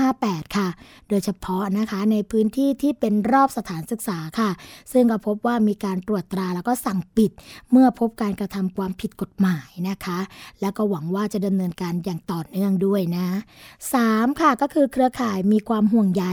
[0.00, 0.68] 2558 ค่ะ
[1.08, 4.50] โดยเฉพาะนะคะในพื้นที่ที่เป็นรอบสถานศึกษาค่ะ
[4.92, 7.30] ซึ่งก็พบว่ามีการตรวจตราแล้วก็สั่งปิด
[7.70, 10.18] เมื่อพบการกระทำความผิดกฎหมายนะคะ
[10.60, 13.26] แล้วก็หวังว่าจะดำเนินการอย่างต่อเนื่องด้วยนะ
[13.82, 14.40] 3.
[14.40, 16.24] ค่ะก็คือเครือข่ายมีความห่วงใย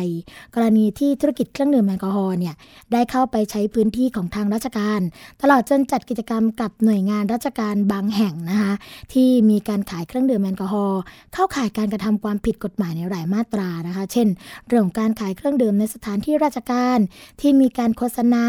[0.55, 2.55] กรณีที่ธุรกิจเครื่องดื่มแอลกอฮอล์เนี่ย
[2.91, 4.99] ได้เข้าไปใช้พื้นที่ของทางราชการ
[5.41, 8.74] ตลอดจนจัดกิจกรรมกับหน่วยงานราชการบางแห่งนะคะ
[9.13, 10.99] ที่มีการขายเครื่องดื่มแอลกอฮอล์
[11.34, 14.28] เข้าข่ายการกระทำความผิดกฎหมายในหลายมาตรานะคะ เช่น
[14.68, 16.97] เรื่องการขายเครื่องดื่มในสถานที่ราชการ
[17.41, 18.45] ที่มีการโฆษณา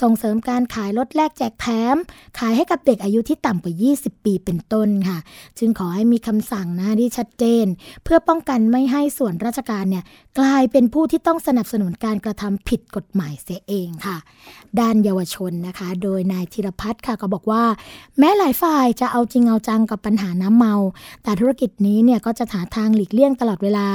[0.00, 1.96] ส่งเสริมการขายลดแลกแจกแถม
[2.38, 5.18] ขายให้กับเด็กอายุที่ต่ำกว่า 20 ปีเป็นต้นค่ะ
[5.58, 7.66] จึงขอให้มีคำสั่งนะที่ชัดเจน
[8.04, 10.04] เพื่อป้องกันไม่ให้ส่วนราชการเนี่ย
[10.38, 14.16] กลายเป็นผู้ที่ต้องสนับสนุนการกระทำผิดกฎหมายเสียเองค่ะ
[14.80, 17.64] ด้านเยาวชนนะคะ โดยนายธีรพัฒน์ค่ะก็บอกว่า
[18.18, 20.74] แม้หลายฝ่ายจะเอาจริงเอาจังกับปัญหาน้ำเมา
[21.22, 23.86] แต่ธุรกิจนี้เนี่ยก็จะหาทางหลีกเลี่ยงตลอดเวลา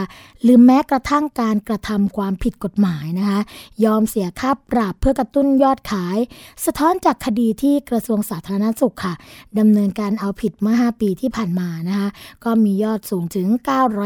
[0.44, 3.40] หรือแม้กระทั่งการกระทำความผิดกฎหมายนะคะ
[3.86, 6.18] ยอมเสียค่าปรับเพื่อกระตุ้นยอดขาย
[6.66, 9.14] สะท้อนจากคดีที่กระทรวงสาธารณสุขค่ะ
[9.60, 12.08] ดำเนินการเอาผิดเมื่อ 5 ปีที่ผ่านมานะคะ
[12.44, 13.48] ก็มียอดสูงถึง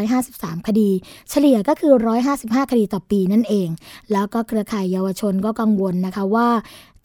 [0.06, 0.90] 953 คดี
[1.30, 1.94] เฉลี่ยก็คือ
[2.34, 3.70] 155 คดีต่อปีนั่นเอง
[4.12, 6.48] แล้วก็เครือข่ายเยาวชนก็กังวลนะคะว่า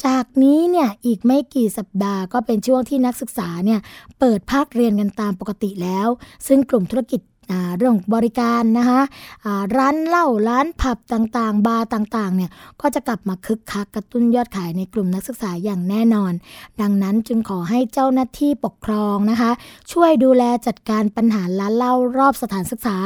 [0.07, 3.81] จากนี้เนี่ยอีกไม่กี่สัปดาห์ก็เป็นช่วงที่นักศึกษาเนี่ย
[4.19, 6.09] เปิดภาคเรียนกันตามปกติแล้ว
[6.47, 7.21] ซึ่งกลุ่มธุรกิจ
[7.77, 9.01] เรื่องบริการนะคะ
[9.77, 16.33] ร้านเหล้าร้านผับต่างๆ บาร์ต่างๆเนี่ยก็จะกลับมาคึกคักกระตุ้นยอดขายในกลุ่มนักศึกษาอย่างแน่นอน
[16.81, 19.51] ดังนั้นจึงขอให้เจ้าหน้าที่ปกครองนะคะ
[19.93, 22.97] ช่วยดูแลจัดการปัญหาร้านเหล้ารอบสถานศึกษา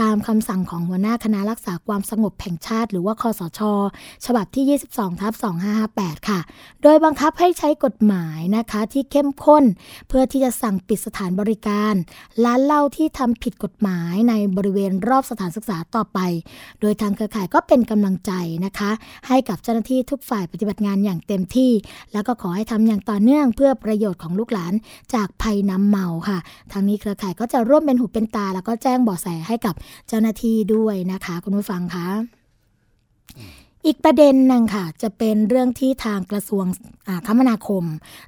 [0.00, 3.60] ตามคำสั่งของหัวหน้าคณะรักษาความสงบแห่งชาติ หรือว่าคอสช
[4.26, 5.32] ฉบับที่ 22ทับ
[5.80, 6.40] 2558 ค่ะ
[6.82, 9.64] โดยบังคับให้ใช้กฎหมายนะคะที่เข้มข้น
[10.08, 11.94] เพื่อที่จะสั่งปิดสถานบริการ
[12.44, 16.18] ร้านเหล้าที่ทำผิดกฎหมายในบริเวณรอบสถานศึกษาต่อไป
[16.80, 18.32] โดยทางเครือข่ายก็เป็นกำลังใจ
[18.64, 18.90] นะคะ
[19.28, 21.72] ให้กับเจ้าหน้าที่ทุกฝ่ายปฏิบัติงานอย่างเต็มที่
[22.12, 24.72] แล้วก็ขอให้ทำอย่างต่อเนื่องเพื่อประโยชน์ของลูกหลาน
[25.14, 26.38] จากภัยน้ำเมาค่ะ
[26.72, 29.74] ทางนี้เครือข่ายก็จะร่วมเป็นหูเป็นตา แล้วก็แจ้งเบาะแสให้กับ
[30.08, 32.06] เจ้าหน้าที่ด้วยนะคะ คุณผู้ฟังคะ
[33.86, 36.64] อีกประเด็นหนึ่งค่ะ จะเป็นเรื่องที่ทางกระทรวง
[37.26, 37.84] คมนาคม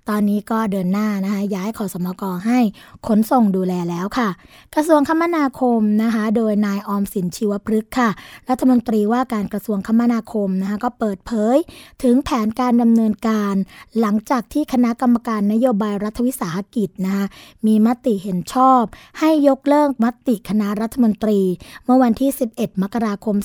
[0.09, 2.59] ตอนนี้ก็เดินหน้านะคะย้ายขอสมกให้
[3.07, 4.29] ขนส่งดูแลแล้วค่ะ
[4.75, 8.11] กระทรวงคมนาคมนะคะ โดยนายออมสินชีวพฤกษ์ค่ะ
[8.49, 11.57] รัฐมนตรีว่าการกระทรวงคมนาคมนะคะก็เปิดเผย
[12.03, 13.55] ถึงแผนการดำเนินการ
[14.01, 17.27] หลังจากที่คณะกรรมการนโยบายรัฐวิสาหกิจนะคะ
[17.67, 18.83] มีมติเห็นชอบ
[19.21, 21.41] ให้ยกเลิกมติคณะรัฐมนตรี
[21.85, 23.37] เมื่อวันที่ 11 มกราคม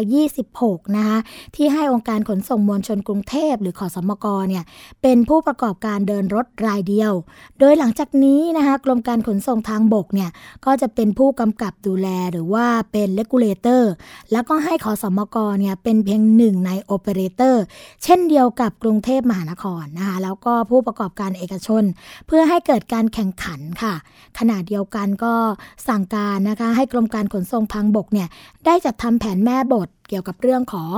[0.00, 1.11] 2526 นะคะ
[1.56, 4.64] ที่ให้องค์การขนส่งมวลชนกรุงเทพหรือขอสมกเนี่ย
[5.02, 7.12] เป็นผู้ประกอบการเดินรถรายเดียว
[7.60, 10.30] โดยหลังจากนี้นะคะกรมการขนส่งทางบกเนี่ย
[10.64, 13.92] ก็จะเป็นผู้กำกับดูแลหรือว่าเป็น regulator
[14.32, 15.36] แล้วก็ให้ขสมก.
[15.60, 17.62] เนี่ยเป็นเพียงหนึ่งในโอเปอเรเตอร์
[18.04, 21.82] เช่นเดียวกับกรุงเทพมหานครนะคะแล้วก็ผู้ประกอบการเอกชน
[22.26, 23.94] เพื่อให้เกิดการแข่งขันค่ะ
[24.38, 25.34] ขณะเดียวกันก็
[25.88, 28.28] สั่งการนะคะให้กรมการขนส่งทางบกเนี่ย
[28.66, 30.96] ได้จัดทำแผนแม่บท เกี่ยวกับเรื่องของ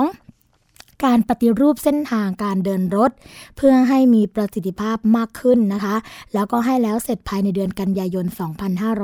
[1.05, 3.11] การปฏิรูปเส้นทางการเดินรถ
[3.57, 5.97] เพื่อให้มีประสิทธิภาพมากขึ้นนะคะ
[6.35, 8.27] แล้วก็ให้แล้วเสร็จภายในเดือนกันยายน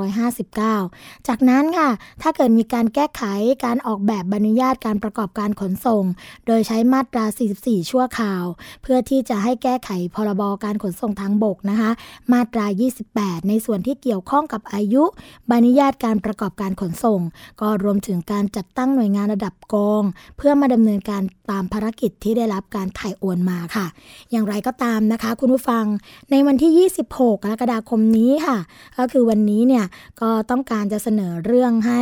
[0.05, 1.89] 2559 จากนั้นค่ะ
[2.21, 3.23] ถ้าเกิดมีการแก้ไข
[3.65, 6.03] การออกแบบใบรรยาตการประกอบการขนส่ง
[6.47, 7.25] โดยใช้มาตรา
[7.57, 8.43] 44 ชั่วข่าว
[8.81, 11.91] เพื่อที่จะให้แก้ไขพรบการขนส่งทางบกนะคะ
[12.33, 12.65] มาตรา
[13.07, 15.03] 28 ในส่วนที่เกี่ยวข้องกับอายุ
[15.47, 17.19] ใบรรยาตการประกอบการขนส่ง
[17.61, 20.03] ก็รวมถึงการจัดตั้งหน่วยงานระดับกอง
[20.37, 23.85] เพื่อมาดำเนินการตามภารกิจที่ได้รับการถ่ายโอนมาค่ะ
[24.31, 25.85] อย่างไรก็ตามนะคะ คุณผู้ฟัง
[26.31, 28.57] ในวันที่ 26 กรกฎาคมนี้ค่ะ
[28.97, 29.85] ก็คือวันนี้เนี่ย
[30.21, 32.01] ก็ต้องการจะเสนอเรื่องให้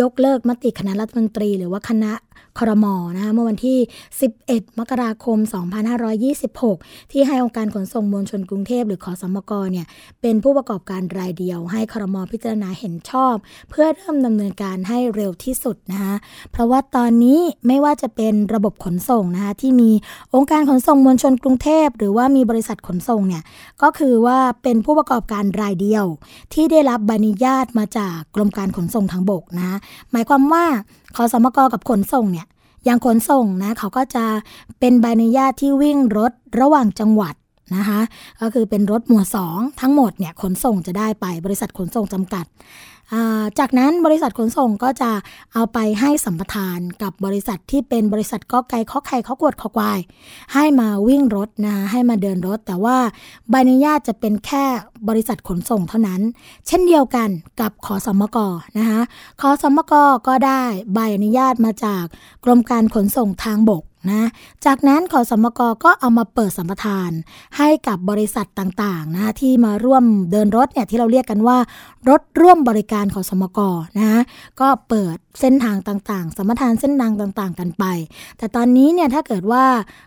[0.00, 2.12] ยกเลิกมติคณะรัฐมนตรี หรือว่าคณะ
[2.58, 3.78] ครมนะคะเมื่อวันที่
[4.28, 5.38] 11 มกราคม
[6.24, 9.86] 2526 ที่ให้องค์การขนส่งมวลชนกรุงเทพหรือขอสมกเนี่ย
[10.22, 13.34] เป็นผู้ประกอบการรายเดียว ให้ครมพิจารณาเห็นชอบ
[13.70, 16.14] เพื่อเริ่มดำเนินการให้เร็วที่สุดนะคะ
[16.52, 19.90] เพราะว่าตอนนี้ไม่ว่าจะเป็นระบบขนส่งนะคะที่มี
[20.34, 23.42] องค์การขนส่งมวลชนกรุงเทพ หรือว่ามีบริษัทขนส่งเนี่ย
[23.82, 26.04] ก็คือว่าเป็นผู้ประกอบการรายเดียว
[26.54, 29.78] ที่ได้รับใบอนุญาตมาจากกรมการขนส่งทางบกนะ
[30.12, 30.64] หมายความว่า
[31.16, 32.46] ขอสมกกับขนส่งเนี่ย
[32.84, 34.24] อย่างขนส่งนะเขาก็จะ
[34.80, 37.34] เป็นใบอนุญาตที่วิ่งรถระหว่างจังหวัด
[37.76, 38.00] นะคะ
[38.40, 42.44] ก็คือเป็นรถหมวด2ทั้งหมดเนี่ยขนส่งจะได้ไปบริษัทขนส่งจำกัด
[43.58, 45.10] จากนั้นบริษัทขนส่งก็จะ
[45.54, 50.00] เอาไปให้สัมปทานกับบริษัทที่เป็นบริษัทก็ไก่ข้อไข่ข้อกวดข้อควาย
[50.54, 52.96] ให้มาวิ่งรถนะคะให้มาเดินรถ แต่ว่า
[53.50, 54.64] ใบอนุญาตจะเป็นแค่
[55.08, 56.20] บริษัทขนส่งเท่านั้น
[56.66, 57.28] เช่นเดียวกัน
[57.60, 58.38] กับขอสมก
[58.78, 59.00] นะคะ
[59.40, 59.92] ขอสมก
[60.28, 60.62] ก็ได้
[60.94, 62.04] ใบอนุญาตมาจาก
[62.44, 64.28] กรมการขนส่งทางบก นะ
[64.66, 67.10] จากนั้นขอสมกก็เอามาเปิดสัมปทาน
[67.56, 71.58] ให้กับบริษัทต่างๆนะที่มาร่วมเดินรถเนี่ยที่เราเรียกกันว่า
[72.08, 73.58] รถร่วมบริการขอสมก
[73.98, 74.22] นะ
[74.60, 77.84] ก็เปิด เส้นทางต่างๆ สมปทานเส้นทางต่างๆ กันไป
[78.38, 79.64] แต่ตอนนี้เนี่ยถ้าเกิดว่า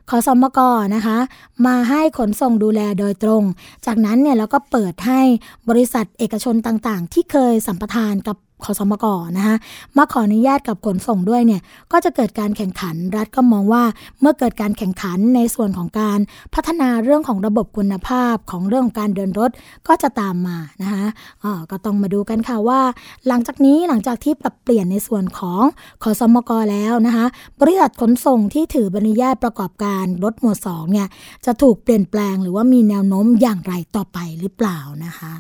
[0.10, 0.60] ขอสมก
[0.96, 1.18] นะคะ
[1.66, 3.44] มาให้ขนส่งดูแลโดยตรง
[3.86, 5.22] จากนั้นเนี่ยเราก็เปิดให้
[5.70, 9.06] บริษัทเอกชนต่างๆ ที่เคยสัมปทานกับขอสมก
[9.38, 9.56] นะคะ
[9.98, 11.62] มาขออนุญาตกับขนส่งด้วยเนี่ย
[11.92, 13.84] ก็จะเกิดการแข่งขันรัฐก็มองว่า
[14.22, 16.20] เมื่อเกิดการแข่งขันในส่วนของการ
[16.56, 19.52] พัฒนาเรื่องของระบบคุณภาพของเรื่องของการเดินรถ
[19.88, 21.06] ก็จะตามมานะคะ
[21.44, 22.82] ออก็ต้องมาดูกันค่ะว่า
[23.28, 25.64] หลังจากนี้หลังจากที่ปรับเปลี่ยนในส่วนของ
[26.04, 27.26] ขอสมกแล้วนะคะ
[27.62, 31.08] บริษัทขนส่งที่ถือใบอนุญาตประกอบการรถหมวด2เนี่ย
[31.46, 35.34] จะถูกเปลี่ยนแปลงหรือว่ามีแนวโน้มอย่างไรต่อไปหรือเปล่านะคะ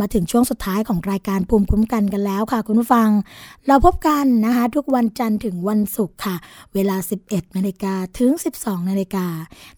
[0.00, 3.08] มาถึงช่วงสุดท้ายของรายการภูมิคุ้มกันกันแล้วค่ะ คุณผู้ฟัง
[3.66, 6.36] เราพบกันนะคะ ทุกวันจันทร์ถึงวันศุกร์ค่ะ
[6.74, 8.30] เวลา 11นาฬิกาถึง
[8.60, 9.26] 12นาฬิกา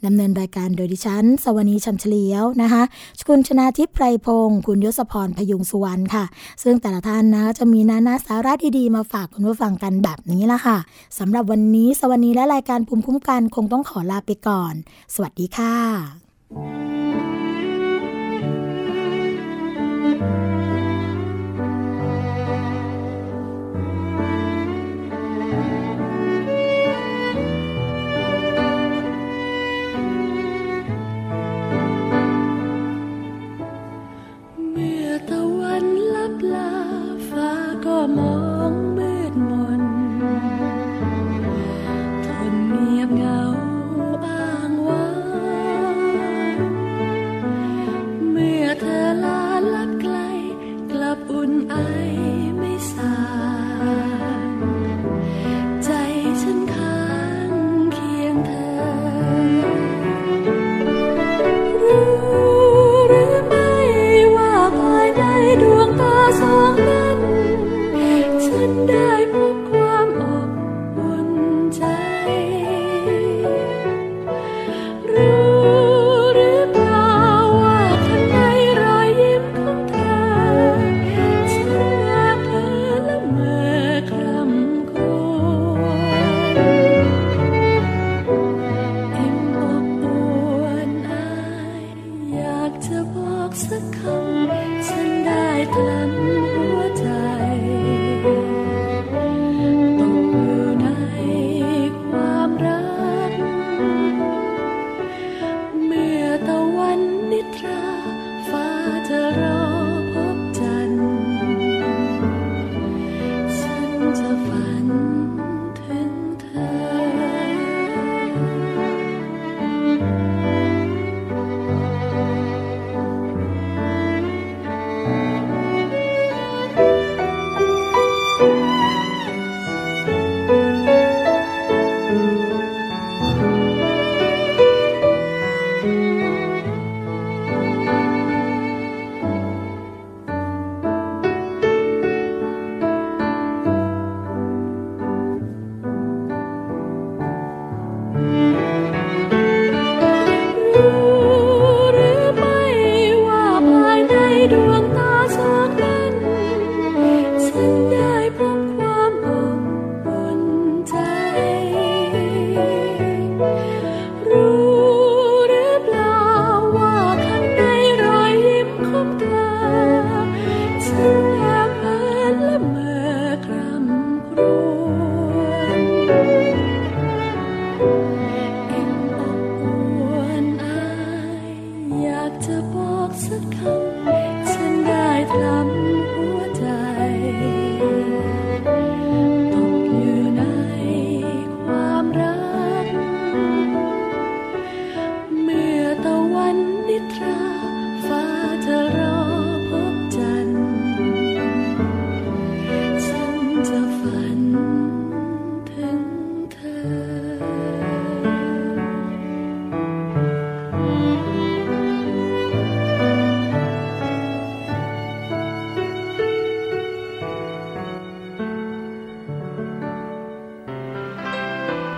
[0.04, 2.82] ดำเนินรายการโดยดิฉัน สวนีชันเฉลียวนะคะ
[3.28, 6.24] คุณชนาทิพย์ไพรพงศ์คุณยศพรพยุงสุวรรณค่ะ
[6.62, 10.78] ซึ่งแต่ละท่านนะจะมีนานาสาระดีๆมาฝากคุณผู้ฟังกันแบบนี้ละค่ะ
[11.18, 14.74] สำหรับวันนี้สวนีและรายการภูมิคุ้มกันคงต้องขอลาไปก่อน
[15.14, 17.45] สวัสดีค่ะ